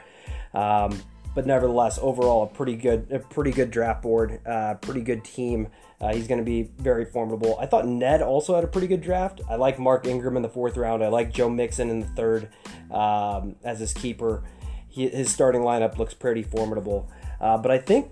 Um, 0.55 1.03
but 1.35 1.47
nevertheless, 1.47 1.99
overall, 2.01 2.43
a 2.45 2.47
pretty 2.47 2.77
good, 2.77 3.11
a 3.11 3.19
pretty 3.19 3.51
good 3.51 3.71
draft 3.71 4.03
board, 4.03 4.41
uh, 4.47 4.75
pretty 4.75 5.01
good 5.01 5.25
team. 5.25 5.69
Uh, 6.01 6.13
he's 6.13 6.27
going 6.27 6.41
to 6.41 6.45
be 6.45 6.71
very 6.79 7.05
formidable. 7.05 7.57
I 7.61 7.67
thought 7.67 7.87
Ned 7.87 8.23
also 8.23 8.55
had 8.55 8.65
a 8.65 8.67
pretty 8.67 8.89
good 8.89 9.01
draft. 9.01 9.41
I 9.49 9.55
like 9.55 9.79
Mark 9.79 10.07
Ingram 10.07 10.37
in 10.37 10.43
the 10.43 10.49
fourth 10.49 10.77
round. 10.77 11.03
I 11.03 11.09
like 11.09 11.33
Joe 11.33 11.49
Mixon 11.49 11.91
in 11.91 12.01
the 12.01 12.07
third 12.07 12.49
um, 12.91 13.57
as 13.63 13.79
his 13.79 13.93
keeper. 13.93 14.43
He, 14.89 15.09
his 15.09 15.31
starting 15.31 15.63
lineup 15.63 15.99
looks 15.99 16.13
pretty 16.13 16.43
formidable. 16.43 17.09
Uh, 17.41 17.57
but 17.57 17.71
I 17.71 17.79
think 17.79 18.11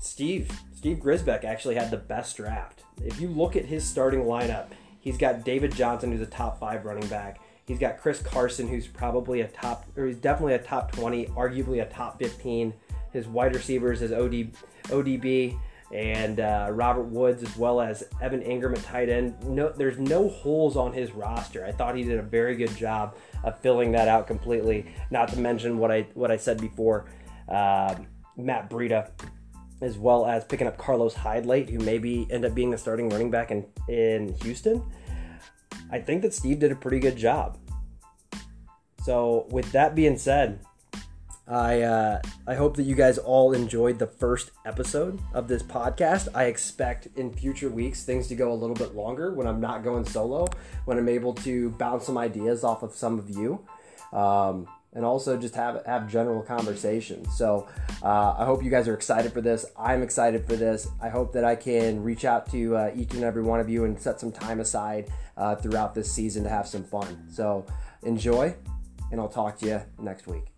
Steve, 0.00 0.50
Steve 0.74 0.98
Grisbeck 0.98 1.44
actually 1.44 1.74
had 1.74 1.90
the 1.90 1.96
best 1.96 2.36
draft. 2.36 2.84
If 3.02 3.20
you 3.20 3.28
look 3.28 3.56
at 3.56 3.64
his 3.64 3.84
starting 3.84 4.20
lineup, 4.20 4.68
he's 5.00 5.18
got 5.18 5.44
David 5.44 5.74
Johnson, 5.74 6.12
who's 6.12 6.20
a 6.20 6.26
top 6.26 6.60
five 6.60 6.84
running 6.84 7.08
back. 7.08 7.40
He's 7.66 7.78
got 7.78 7.98
Chris 7.98 8.20
Carson, 8.20 8.68
who's 8.68 8.86
probably 8.86 9.40
a 9.40 9.48
top, 9.48 9.86
or 9.96 10.06
he's 10.06 10.18
definitely 10.18 10.54
a 10.54 10.58
top 10.58 10.92
20, 10.92 11.26
arguably 11.28 11.82
a 11.82 11.86
top 11.86 12.18
15. 12.18 12.74
His 13.12 13.26
wide 13.26 13.54
receivers 13.54 14.02
is 14.02 14.12
OD, 14.12 14.52
ODB 14.90 15.56
and 15.94 16.40
uh, 16.40 16.68
Robert 16.72 17.04
Woods, 17.04 17.42
as 17.42 17.56
well 17.56 17.80
as 17.80 18.02
Evan 18.20 18.40
Engram 18.40 18.76
at 18.76 18.82
tight 18.82 19.08
end. 19.08 19.40
No, 19.44 19.70
there's 19.70 19.98
no 19.98 20.28
holes 20.28 20.76
on 20.76 20.92
his 20.92 21.12
roster. 21.12 21.64
I 21.64 21.72
thought 21.72 21.96
he 21.96 22.02
did 22.02 22.18
a 22.18 22.22
very 22.22 22.56
good 22.56 22.74
job 22.76 23.16
of 23.44 23.58
filling 23.60 23.92
that 23.92 24.08
out 24.08 24.26
completely. 24.26 24.86
Not 25.10 25.28
to 25.28 25.38
mention 25.38 25.78
what 25.78 25.92
I 25.92 26.02
what 26.14 26.30
I 26.30 26.36
said 26.36 26.60
before, 26.60 27.06
uh, 27.48 27.94
Matt 28.36 28.68
Breida, 28.68 29.10
as 29.80 29.96
well 29.96 30.26
as 30.26 30.44
picking 30.44 30.66
up 30.66 30.76
Carlos 30.78 31.14
Hyde 31.14 31.46
late, 31.46 31.70
who 31.70 31.78
maybe 31.78 32.26
end 32.30 32.44
up 32.44 32.54
being 32.54 32.70
the 32.70 32.78
starting 32.78 33.08
running 33.08 33.30
back 33.30 33.52
in 33.52 33.64
in 33.88 34.34
Houston. 34.42 34.82
I 35.90 35.98
think 35.98 36.22
that 36.22 36.34
Steve 36.34 36.58
did 36.58 36.72
a 36.72 36.76
pretty 36.76 36.98
good 36.98 37.16
job. 37.16 37.58
So, 39.02 39.46
with 39.50 39.70
that 39.72 39.94
being 39.94 40.16
said, 40.16 40.60
I 41.46 41.82
uh, 41.82 42.22
I 42.46 42.54
hope 42.54 42.76
that 42.76 42.84
you 42.84 42.94
guys 42.94 43.18
all 43.18 43.52
enjoyed 43.52 43.98
the 43.98 44.06
first 44.06 44.50
episode 44.64 45.20
of 45.34 45.46
this 45.46 45.62
podcast. 45.62 46.28
I 46.34 46.44
expect 46.44 47.08
in 47.16 47.34
future 47.34 47.68
weeks 47.68 48.02
things 48.04 48.28
to 48.28 48.34
go 48.34 48.50
a 48.50 48.54
little 48.54 48.76
bit 48.76 48.94
longer 48.94 49.34
when 49.34 49.46
I'm 49.46 49.60
not 49.60 49.84
going 49.84 50.06
solo, 50.06 50.46
when 50.86 50.96
I'm 50.96 51.08
able 51.08 51.34
to 51.34 51.70
bounce 51.72 52.06
some 52.06 52.16
ideas 52.16 52.64
off 52.64 52.82
of 52.82 52.94
some 52.94 53.18
of 53.18 53.28
you. 53.28 53.60
Um, 54.12 54.68
and 54.94 55.04
also 55.04 55.36
just 55.36 55.54
have 55.56 55.84
have 55.84 56.08
general 56.08 56.40
conversations. 56.40 57.36
So 57.36 57.68
uh, 58.02 58.36
I 58.38 58.44
hope 58.44 58.62
you 58.62 58.70
guys 58.70 58.88
are 58.88 58.94
excited 58.94 59.32
for 59.32 59.40
this. 59.40 59.66
I'm 59.78 60.02
excited 60.02 60.46
for 60.46 60.56
this. 60.56 60.88
I 61.02 61.08
hope 61.08 61.32
that 61.34 61.44
I 61.44 61.56
can 61.56 62.02
reach 62.02 62.24
out 62.24 62.50
to 62.52 62.76
uh, 62.76 62.90
each 62.94 63.12
and 63.12 63.24
every 63.24 63.42
one 63.42 63.60
of 63.60 63.68
you 63.68 63.84
and 63.84 64.00
set 64.00 64.20
some 64.20 64.32
time 64.32 64.60
aside 64.60 65.10
uh, 65.36 65.56
throughout 65.56 65.94
this 65.94 66.10
season 66.10 66.44
to 66.44 66.48
have 66.48 66.66
some 66.66 66.84
fun. 66.84 67.24
So 67.28 67.66
enjoy, 68.02 68.54
and 69.10 69.20
I'll 69.20 69.28
talk 69.28 69.58
to 69.58 69.66
you 69.66 69.80
next 69.98 70.26
week. 70.26 70.53